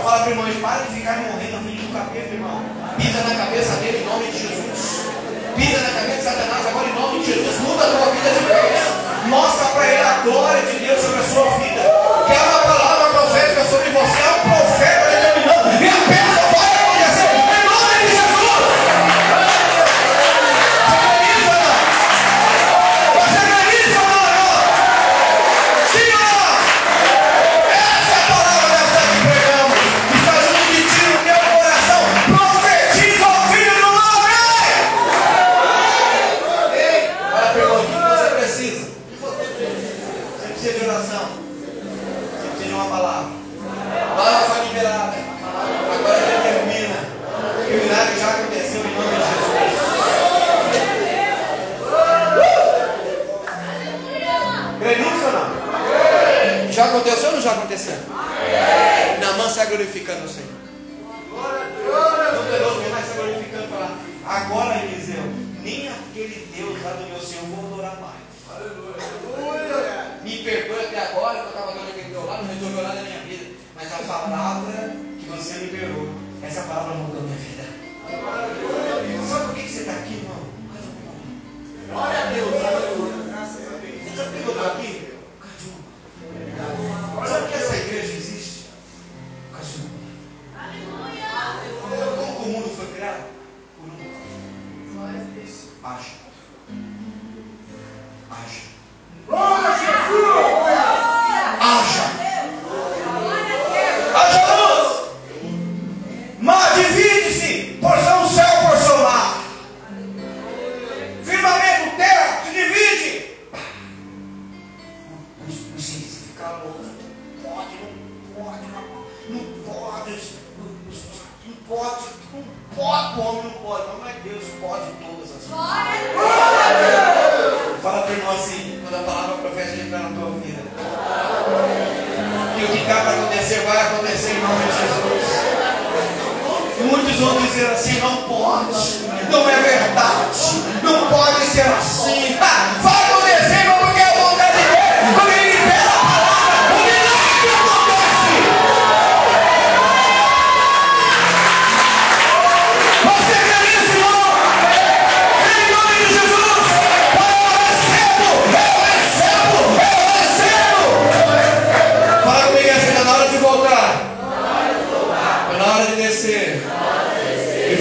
Fala 0.04 0.24
para 0.24 0.30
o 0.30 0.32
irmão, 0.32 0.62
para 0.62 0.84
de 0.84 0.96
ficar 0.96 1.18
morrendo 1.18 1.58
no 1.58 1.70
filho 1.70 1.82
do 1.86 1.94
capeta, 1.94 2.34
irmão. 2.34 2.62
Pisa 2.98 3.22
na 3.22 3.36
cabeça 3.36 3.76
dele 3.76 4.02
em 4.02 4.06
nome 4.06 4.32
de 4.32 4.40
Jesus. 4.40 5.06
Pisa 5.56 5.78
na 5.78 5.90
cabeça 5.90 6.18
de 6.18 6.24
Satanás 6.24 6.68
agora 6.68 6.88
em 6.88 6.94
nome 6.96 7.20
de 7.20 7.26
Jesus. 7.26 7.60
Muda 7.62 7.84
a 7.86 7.90
tua 7.92 8.12
vida 8.12 8.30
de 8.32 8.46
cabeça. 8.46 8.92
Mostra 9.28 9.66
para 9.68 9.86
ele 9.86 10.02
a 10.02 10.14
glória 10.24 10.62
de 10.64 10.80
Deus 10.80 11.02
sobre 11.02 11.20
a 11.20 11.24
sua 11.24 11.50
vida. 11.60 11.82
Que 12.26 12.34
é 12.34 12.42
uma 12.42 12.62
palavra 12.62 13.10
profética 13.14 13.64
sobre 13.66 13.90
você. 13.92 14.18
É 14.18 14.32
um 14.32 14.50
profeta. 14.50 15.01
Palavra 74.12 74.96
que 75.20 75.30
você 75.30 75.66
liberou, 75.66 76.10
essa 76.44 76.64
palavra 76.64 76.96
mudou 76.96 77.22
minha 77.22 77.38
vida. 77.38 77.64
Sabe 79.30 79.46
por 79.46 79.56
que 79.56 79.70
você 79.70 79.80
está 79.80 79.94
aqui, 79.94 80.28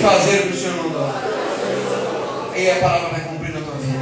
Fazer 0.00 0.38
o 0.38 0.42
que 0.44 0.48
o 0.48 0.56
Senhor 0.56 0.76
mandou. 0.76 1.10
E 2.56 2.70
a 2.70 2.76
palavra 2.76 3.08
vai 3.10 3.20
cumprir 3.20 3.52
na 3.52 3.60
tua 3.60 3.74
vida. 3.74 3.98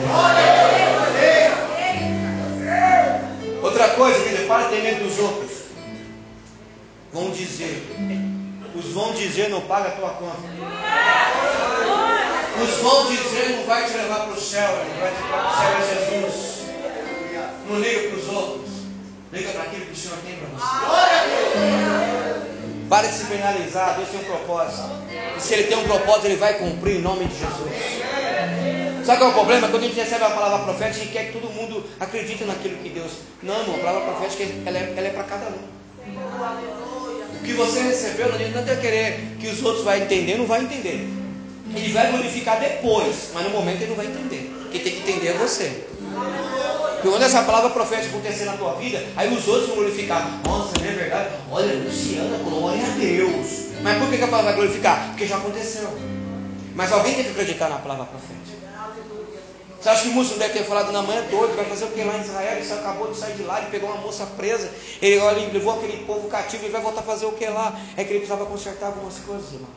Outra 3.63 3.89
coisa, 3.91 4.21
querido, 4.23 4.47
para 4.47 4.65
de 4.65 4.71
ter 4.71 4.83
medo 4.83 5.05
dos 5.05 5.19
outros. 5.19 5.51
Vão 7.13 7.31
dizer. 7.31 7.85
Os 8.75 8.93
vão 8.93 9.13
dizer 9.13 9.49
não 9.51 9.61
paga 9.63 9.89
a 9.89 9.93
tua 9.93 10.11
conta. 10.11 10.39
Os 12.63 12.71
vão 12.81 13.07
dizer 13.07 13.57
não 13.57 13.67
vai 13.67 13.85
te 13.85 13.97
levar 13.97 14.21
para 14.21 14.33
o 14.33 14.41
céu, 14.41 14.71
ele 14.81 15.01
vai 15.01 15.11
te 15.11 15.23
levar 15.23 15.39
para 15.39 15.51
o 15.51 15.57
céu 15.57 15.71
é 15.79 15.83
Jesus. 15.95 16.59
Não 17.69 17.81
liga 17.81 18.09
para 18.09 18.19
os 18.19 18.29
outros. 18.29 18.71
Liga 19.33 19.51
para 19.51 19.63
aquilo 19.63 19.87
que 19.87 19.93
o 19.93 19.97
Senhor 19.97 20.19
tem 20.25 20.37
para 20.37 20.49
você. 20.49 22.28
Pare 22.89 23.09
de 23.09 23.15
se 23.15 23.25
penalizar, 23.27 23.97
Deus 23.97 24.09
tem 24.09 24.21
um 24.21 24.25
propósito. 24.25 24.89
E 25.37 25.41
se 25.41 25.55
Ele 25.55 25.65
tem 25.65 25.77
um 25.77 25.85
propósito, 25.85 26.27
Ele 26.27 26.37
vai 26.37 26.55
cumprir 26.55 26.97
em 26.97 27.03
nome 27.03 27.27
de 27.27 27.35
Jesus. 27.35 27.71
Sabe 29.05 29.19
qual 29.19 29.31
é 29.31 29.33
o 29.33 29.37
problema? 29.37 29.69
Quando 29.69 29.85
a 29.85 29.87
gente 29.87 29.97
recebe 29.97 30.25
a 30.25 30.31
palavra 30.31 30.59
profética, 30.65 31.01
a 31.01 31.05
gente 31.05 31.13
quer 31.13 31.27
que 31.27 31.33
todo 31.33 31.53
mundo 31.53 31.85
acredite 32.01 32.45
naquilo 32.45 32.77
que 32.79 32.89
Deus. 32.89 33.13
Não, 33.43 33.61
irmão, 33.61 33.77
a 33.77 33.79
palavra 33.79 34.01
profética 34.13 34.45
ela 34.67 34.79
é, 34.79 34.95
é 34.97 35.11
para 35.11 35.25
cada 35.25 35.47
um. 35.47 35.79
O 37.35 37.43
que 37.45 37.53
você 37.53 37.81
recebeu, 37.81 38.29
não 38.29 38.35
adianta 38.35 38.77
querer 38.77 39.37
que 39.39 39.49
os 39.49 39.63
outros 39.63 39.85
vão 39.85 39.95
entender, 39.95 40.37
não 40.37 40.47
vai 40.47 40.63
entender. 40.63 41.09
Ele 41.75 41.93
vai 41.93 42.11
glorificar 42.11 42.59
depois, 42.59 43.31
mas 43.35 43.45
no 43.45 43.51
momento 43.51 43.83
ele 43.83 43.91
não 43.91 43.97
vai 43.97 44.07
entender. 44.07 44.51
Quem 44.71 44.81
tem 44.83 44.93
que 44.93 45.01
entender 45.01 45.29
é 45.29 45.33
você. 45.35 45.85
Porque 46.95 47.09
quando 47.09 47.23
essa 47.23 47.43
palavra 47.43 47.71
profética 47.71 48.09
acontecer 48.09 48.45
na 48.45 48.57
tua 48.57 48.75
vida, 48.75 49.05
aí 49.17 49.33
os 49.33 49.47
outros 49.47 49.69
vão 49.69 49.77
glorificar. 49.77 50.41
Nossa, 50.45 50.73
não 50.79 50.87
é 50.87 50.93
verdade? 50.93 51.31
Olha, 51.51 51.75
Luciana, 51.75 52.39
glória 52.39 52.85
a 52.85 52.91
Deus. 52.99 53.69
Mas 53.83 53.99
por 53.99 54.09
que 54.09 54.17
a 54.17 54.27
palavra 54.27 54.47
vai 54.47 54.55
glorificar? 54.55 55.09
Porque 55.09 55.27
já 55.27 55.37
aconteceu. 55.37 55.89
Mas 56.75 56.93
alguém 56.93 57.15
tem 57.15 57.25
que 57.25 57.31
acreditar 57.31 57.69
na 57.69 57.79
palavra 57.79 58.07
profética. 58.07 58.59
Você 59.81 59.89
acha 59.89 60.03
que 60.03 60.09
o 60.09 60.13
músico 60.13 60.39
não 60.39 60.47
deve 60.47 60.59
ter 60.59 60.65
falado, 60.65 60.91
na 60.91 61.03
manhã 61.03 61.23
doido, 61.31 61.55
vai 61.55 61.65
fazer 61.65 61.85
o 61.85 61.89
que 61.89 62.03
lá 62.03 62.19
em 62.19 62.21
Israel? 62.21 62.59
Ele 62.59 62.73
acabou 62.73 63.13
de 63.13 63.17
sair 63.17 63.35
de 63.35 63.45
lá, 63.45 63.61
ele 63.61 63.71
pegou 63.71 63.89
uma 63.89 64.01
moça 64.01 64.27
presa, 64.27 64.69
ele 65.01 65.19
olha, 65.19 65.39
ele 65.39 65.53
levou 65.53 65.75
aquele 65.75 66.05
povo 66.05 66.27
cativo, 66.29 66.65
ele 66.65 66.73
vai 66.73 66.83
voltar 66.83 67.01
a 67.01 67.05
fazer 67.05 67.27
o 67.27 67.33
que 67.33 67.47
lá? 67.47 67.79
É 67.97 68.03
que 68.03 68.11
ele 68.11 68.19
precisava 68.19 68.45
consertar 68.45 68.87
algumas 68.87 69.19
coisas, 69.21 69.53
irmão. 69.53 69.71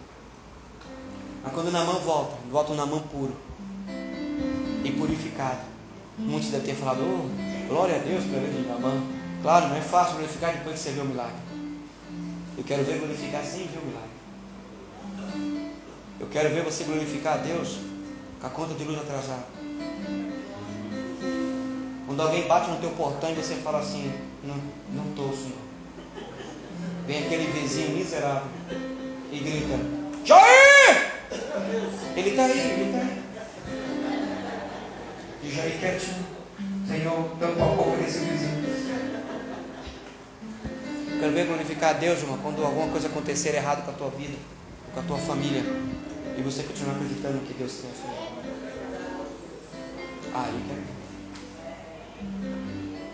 Mas 1.44 1.54
quando 1.54 1.72
Namã 1.72 1.94
volta, 2.00 2.34
volta 2.50 2.72
um 2.72 2.76
Namã 2.76 3.00
puro 3.12 3.36
e 4.84 4.92
purificado. 4.92 5.71
Muitos 6.22 6.50
devem 6.50 6.68
ter 6.68 6.80
falado, 6.80 7.02
oh, 7.02 7.68
glória 7.68 7.96
a 7.96 8.00
Deus 8.00 8.24
pela 8.26 8.42
vida 8.42 8.62
de 8.62 8.68
Namã. 8.68 9.02
Claro, 9.42 9.68
não 9.70 9.76
é 9.76 9.82
fácil 9.82 10.18
glorificar 10.18 10.54
depois 10.54 10.76
que 10.76 10.82
você 10.82 10.92
vê 10.92 11.02
o 11.02 11.06
milagre. 11.06 11.36
Eu 12.58 12.64
quero 12.64 12.84
ver 12.84 13.00
glorificar 13.00 13.44
sem 13.44 13.68
ver 13.68 13.80
o 13.80 13.86
milagre. 13.86 14.10
Eu 16.20 16.28
quero 16.28 16.50
ver 16.50 16.64
você 16.64 16.84
glorificar 16.84 17.34
a 17.34 17.38
Deus 17.38 17.80
com 18.40 18.48
a 18.48 18.50
conta 18.52 18.76
de 18.76 18.84
luz 18.84 19.00
atrasada. 19.00 19.46
Quando 22.06 22.22
alguém 22.22 22.48
bate 22.48 22.70
no 22.70 22.78
teu 22.78 22.92
portão 22.92 23.32
e 23.32 23.36
você 23.36 23.56
fala 23.56 23.80
assim, 23.80 24.14
não, 24.44 24.56
não 24.94 25.10
estou, 25.10 25.34
Senhor. 25.36 25.58
Vem 27.08 27.26
aquele 27.26 27.52
vizinho 27.52 27.98
miserável 27.98 28.50
e 29.32 29.40
grita, 29.40 29.80
Jair! 30.24 31.12
Ele 32.16 32.30
está 32.30 32.46
aí, 32.46 32.60
ele 32.60 32.84
está 32.86 32.98
aí. 33.00 33.21
E 35.52 35.54
Jair 35.54 35.80
quietinho, 35.80 36.26
Senhor, 36.88 37.30
tampa 37.38 37.62
a 37.62 37.76
boca 37.76 37.98
desse 37.98 38.20
vizinho. 38.20 38.62
Quero 41.20 41.34
ver 41.34 41.46
glorificar 41.46 41.90
a 41.90 41.94
Deus, 41.94 42.20
irmão, 42.20 42.38
quando 42.38 42.64
alguma 42.64 42.88
coisa 42.88 43.10
acontecer 43.10 43.54
errado 43.56 43.84
com 43.84 43.92
a 43.92 43.94
tua 43.94 44.10
vida, 44.12 44.38
com 44.94 45.02
a 45.02 45.04
tua 45.04 45.18
família, 45.18 45.62
e 46.38 46.42
você 46.42 46.64
continuar 46.64 46.96
acreditando 46.96 47.40
que 47.40 47.54
Deus 47.54 47.74
tem 47.74 47.92
sua 47.92 48.10
Aí 50.34 50.64
quero 50.70 50.80
ver. 50.80 51.02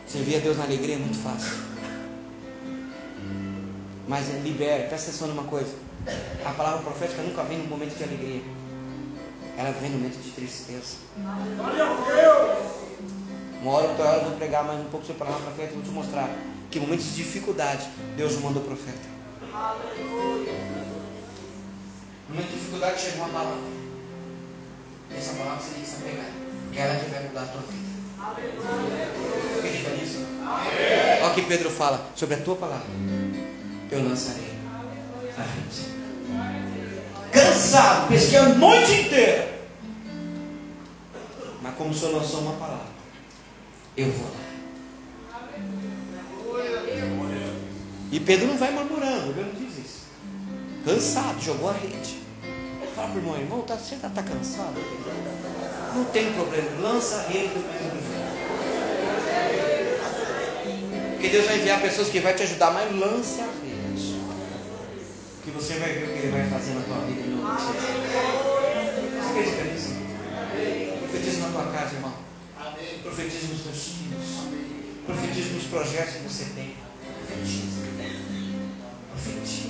Servir 0.05 0.35
a 0.35 0.39
Deus 0.39 0.57
na 0.57 0.65
alegria 0.65 0.93
é 0.93 0.99
muito 0.99 1.17
fácil. 1.17 1.53
Mas 4.07 4.29
libera, 4.43 4.83
presta 4.83 5.09
atenção 5.09 5.29
numa 5.29 5.45
coisa. 5.45 5.73
A 6.45 6.51
palavra 6.51 6.83
profética 6.83 7.23
nunca 7.23 7.41
vem 7.43 7.57
no 7.57 7.65
momento 7.65 7.97
de 7.97 8.03
alegria. 8.03 8.56
Ela 9.57 9.71
vem 9.71 9.89
no 9.89 9.97
momento 9.97 10.21
de 10.21 10.29
tristeza. 10.29 10.97
Uma 13.59 13.71
hora, 13.71 13.87
outra 13.89 14.05
hora 14.05 14.17
eu 14.17 14.25
vou 14.25 14.37
pregar 14.37 14.63
mais 14.63 14.79
um 14.79 14.85
pouco 14.85 15.03
sobre 15.03 15.23
a 15.23 15.25
palavra 15.25 15.47
profética 15.47 15.73
e 15.73 15.77
vou 15.77 15.83
te 15.83 15.89
mostrar 15.89 16.29
que 16.69 16.79
momentos 16.79 17.05
de 17.05 17.15
dificuldade 17.15 17.89
Deus 18.15 18.39
mandou 18.39 18.61
profeta. 18.61 19.17
No 22.29 22.35
momento 22.35 22.49
de 22.49 22.55
dificuldade 22.55 23.01
chega 23.01 23.17
uma 23.17 23.29
palavra. 23.29 23.57
Essa 25.17 25.33
palavra 25.33 25.59
você 25.59 25.73
tem 25.73 25.81
que 25.81 25.89
se 25.89 25.95
apegar. 25.95 26.29
Que 26.71 26.79
é 26.79 26.81
ela 26.83 26.99
que 26.99 27.09
vai 27.09 27.23
mudar 27.23 27.41
a 27.41 27.45
tua 27.47 27.61
vida. 27.61 27.87
Acredita 29.57 29.89
nisso? 29.89 30.19
Olha 31.23 31.31
o 31.31 31.33
que 31.33 31.41
Pedro 31.41 31.71
fala 31.71 32.11
sobre 32.15 32.35
a 32.35 32.41
tua 32.41 32.55
palavra. 32.57 32.85
Eu 33.89 34.03
lançarei 34.03 34.53
a 35.35 35.41
rede. 35.41 36.76
Cansado, 37.57 38.07
pesquei 38.07 38.37
a 38.37 38.49
noite 38.49 38.91
inteira. 38.91 39.51
Mas 41.59 41.75
como 41.75 41.89
o 41.89 41.93
Senhor 41.93 42.13
lançou 42.13 42.41
uma 42.41 42.53
palavra, 42.53 42.85
eu 43.97 44.11
vou 44.11 44.27
lá. 44.27 44.47
E 48.11 48.19
Pedro 48.19 48.45
não 48.45 48.57
vai 48.59 48.69
murmurando, 48.69 49.31
ele 49.31 49.51
não 49.51 49.59
diz 49.59 49.75
isso. 49.75 50.01
Cansado, 50.85 51.41
jogou 51.41 51.71
a 51.71 51.73
rede. 51.73 52.19
Fala 52.95 53.07
para 53.07 53.17
o 53.17 53.21
irmão, 53.21 53.37
irmão, 53.39 53.61
tá, 53.61 53.75
você 53.75 53.95
está 53.95 54.09
tá 54.09 54.21
cansado? 54.21 54.75
Não 55.95 56.05
tem 56.05 56.31
problema, 56.33 56.69
lança 56.79 57.15
a 57.15 57.21
rede 57.23 57.53
Porque 61.13 61.29
Deus 61.29 61.45
vai 61.47 61.57
enviar 61.57 61.81
pessoas 61.81 62.09
que 62.09 62.19
vai 62.19 62.35
te 62.35 62.43
ajudar, 62.43 62.71
mas 62.71 62.95
lança 62.95 63.41
a 63.41 63.45
rede. 63.45 63.66
Que 65.47 65.51
você 65.51 65.75
vai 65.75 65.93
ver 65.93 66.09
o 66.09 66.11
que 66.11 66.19
ele 66.19 66.31
vai 66.31 66.49
fazer 66.49 66.73
na 66.73 66.81
tua 66.81 67.05
vida 67.05 67.21
em 67.21 67.29
nome 67.29 67.55
de 67.55 67.61
Jesus. 67.63 67.77
Acredita 69.29 69.63
nisso? 69.63 69.95
Profetiza 70.99 71.39
na 71.39 71.49
tua 71.53 71.71
casa, 71.71 71.95
irmão. 71.95 72.13
Profetiza 73.01 73.47
nos 73.53 73.61
teus 73.61 73.83
filhos. 73.87 74.25
Profetiza 75.05 75.53
nos 75.53 75.63
projetos 75.63 76.15
que 76.15 76.23
você 76.23 76.45
tem. 76.53 76.75
Profetiza. 77.27 77.79
Profetiza. 79.13 79.66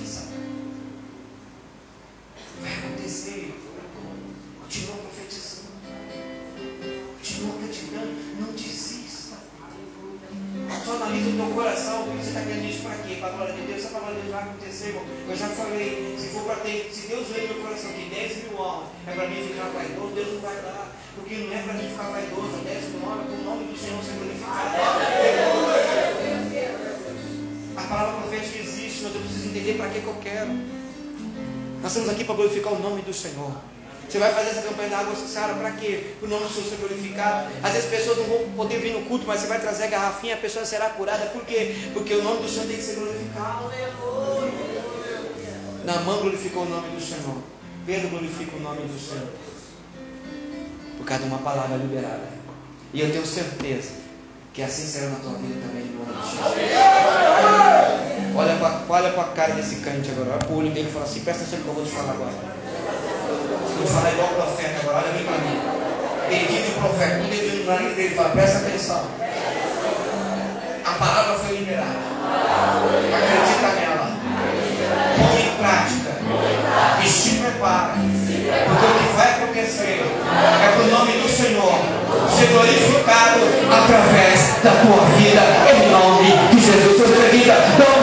Vaidoso, 19.70 20.14
Deus 20.14 20.32
não 20.34 20.40
vai 20.40 20.56
dar. 20.56 20.92
Porque 21.14 21.34
não 21.34 21.52
é 21.52 21.62
para 21.62 21.74
mim 21.74 21.88
ficar 21.88 22.10
vaidoso. 22.10 22.58
10 22.64 22.84
mil 22.94 23.08
almas 23.08 23.24
é 23.24 23.28
para 23.28 23.36
o 23.36 23.44
nome 23.44 23.64
do 23.72 23.78
Senhor 23.78 24.02
ser 24.02 24.12
glorificado. 24.12 24.76
A 27.76 27.82
palavra 27.82 28.20
profética 28.20 28.58
existe, 28.58 29.02
mas 29.02 29.14
eu 29.14 29.20
preciso 29.20 29.48
entender 29.48 29.74
para 29.74 29.88
que, 29.88 30.00
que 30.00 30.06
eu 30.06 30.16
quero. 30.22 30.50
Nós 31.82 31.92
estamos 31.92 32.08
aqui 32.10 32.24
para 32.24 32.34
glorificar 32.34 32.72
o 32.72 32.78
nome 32.78 33.02
do 33.02 33.12
Senhor. 33.12 33.52
Você 34.08 34.18
vai 34.18 34.32
fazer 34.32 34.50
essa 34.50 34.62
campanha 34.62 34.88
da 34.88 34.98
água 35.00 35.14
Sara 35.14 35.54
para 35.54 35.70
quê? 35.72 36.14
O 36.22 36.26
nome 36.26 36.46
do 36.46 36.50
Senhor 36.52 36.66
ser 36.66 36.76
glorificado. 36.76 37.50
Às 37.62 37.72
vezes 37.72 37.90
pessoas 37.90 38.16
não 38.16 38.24
vão 38.24 38.50
poder 38.56 38.78
vir 38.78 38.94
no 38.94 39.02
culto, 39.02 39.26
mas 39.26 39.40
você 39.40 39.46
vai 39.46 39.60
trazer 39.60 39.84
a 39.84 39.88
garrafinha, 39.88 40.34
a 40.34 40.38
pessoa 40.38 40.64
será 40.64 40.88
curada. 40.90 41.26
Por 41.26 41.44
quê? 41.44 41.74
Porque 41.92 42.14
o 42.14 42.22
nome 42.24 42.42
do 42.42 42.48
Senhor 42.48 42.66
tem 42.66 42.76
que 42.76 42.82
ser 42.82 42.94
glorificado. 42.94 43.70
Namã 45.84 46.16
glorificou 46.18 46.62
o 46.62 46.68
nome 46.68 46.88
do 46.88 47.00
Senhor. 47.00 47.36
Pedro 47.84 48.08
glorifica 48.08 48.56
o 48.56 48.60
nome 48.60 48.82
do 48.82 48.98
Senhor. 48.98 49.28
Por 50.98 51.06
causa 51.06 51.22
de 51.22 51.30
uma 51.30 51.38
palavra 51.38 51.76
liberada. 51.76 52.28
E 52.92 53.00
eu 53.00 53.10
tenho 53.10 53.24
certeza 53.24 53.92
que 54.52 54.62
assim 54.62 54.86
será 54.86 55.10
na 55.10 55.16
tua 55.16 55.38
vida 55.38 55.60
também, 55.66 55.84
em 55.84 55.94
nome 55.96 56.12
de 56.20 56.30
Jesus. 56.30 56.42
Olha 58.34 58.56
para 58.56 58.82
olha 58.88 59.08
a 59.08 59.24
cara 59.34 59.54
desse 59.54 59.76
cante 59.76 60.10
agora. 60.10 60.30
Olha 60.32 60.38
para 60.38 60.52
o 60.52 60.58
olho 60.58 60.70
dele 60.70 60.88
e 60.88 60.92
fala 60.92 61.04
assim: 61.04 61.20
presta 61.20 61.44
atenção 61.44 61.60
que 61.60 61.68
eu 61.68 61.74
vou 61.74 61.84
te 61.84 61.90
falar 61.90 62.12
agora. 62.12 62.32
Vou 63.76 63.86
te 63.86 63.92
falar 63.92 64.12
igual 64.12 64.28
o 64.28 64.34
profeta 64.34 64.80
agora, 64.82 64.98
olha 64.98 65.12
bem 65.12 65.24
para 65.24 65.38
mim. 65.38 65.78
Diz 66.28 66.68
o 66.68 66.80
profeta, 66.80 67.22
um 67.22 67.28
dedo 67.28 67.56
no 67.56 67.64
nariz 67.64 67.96
dele 67.96 68.14
fala, 68.14 68.28
presta 68.30 68.58
atenção. 68.58 69.06
A 70.84 70.90
palavra 70.92 71.38
foi 71.38 71.56
liberada. 71.58 71.98
Acredita 73.14 73.68
nela. 73.80 74.10
Põe 75.16 75.42
em 75.42 75.56
prática. 75.56 76.10
E 77.04 77.08
se 77.08 77.36
prepara. 77.36 77.94
Porque 78.48 78.86
o 78.86 78.94
que 78.98 79.16
vai 79.16 79.28
acontecer 79.30 80.00
é 80.00 80.72
que 80.72 80.80
o 80.80 80.90
nome 80.90 81.12
do 81.12 81.28
Senhor 81.28 81.78
ser 82.34 82.46
glorificado 82.46 83.40
através 83.70 84.56
da 84.62 84.70
tua 84.82 85.04
vida, 85.16 85.42
em 85.68 85.90
nome 85.90 86.32
de 86.50 86.60
Jesus. 86.60 86.98
Acredita? 87.02 87.54
Não 87.78 87.97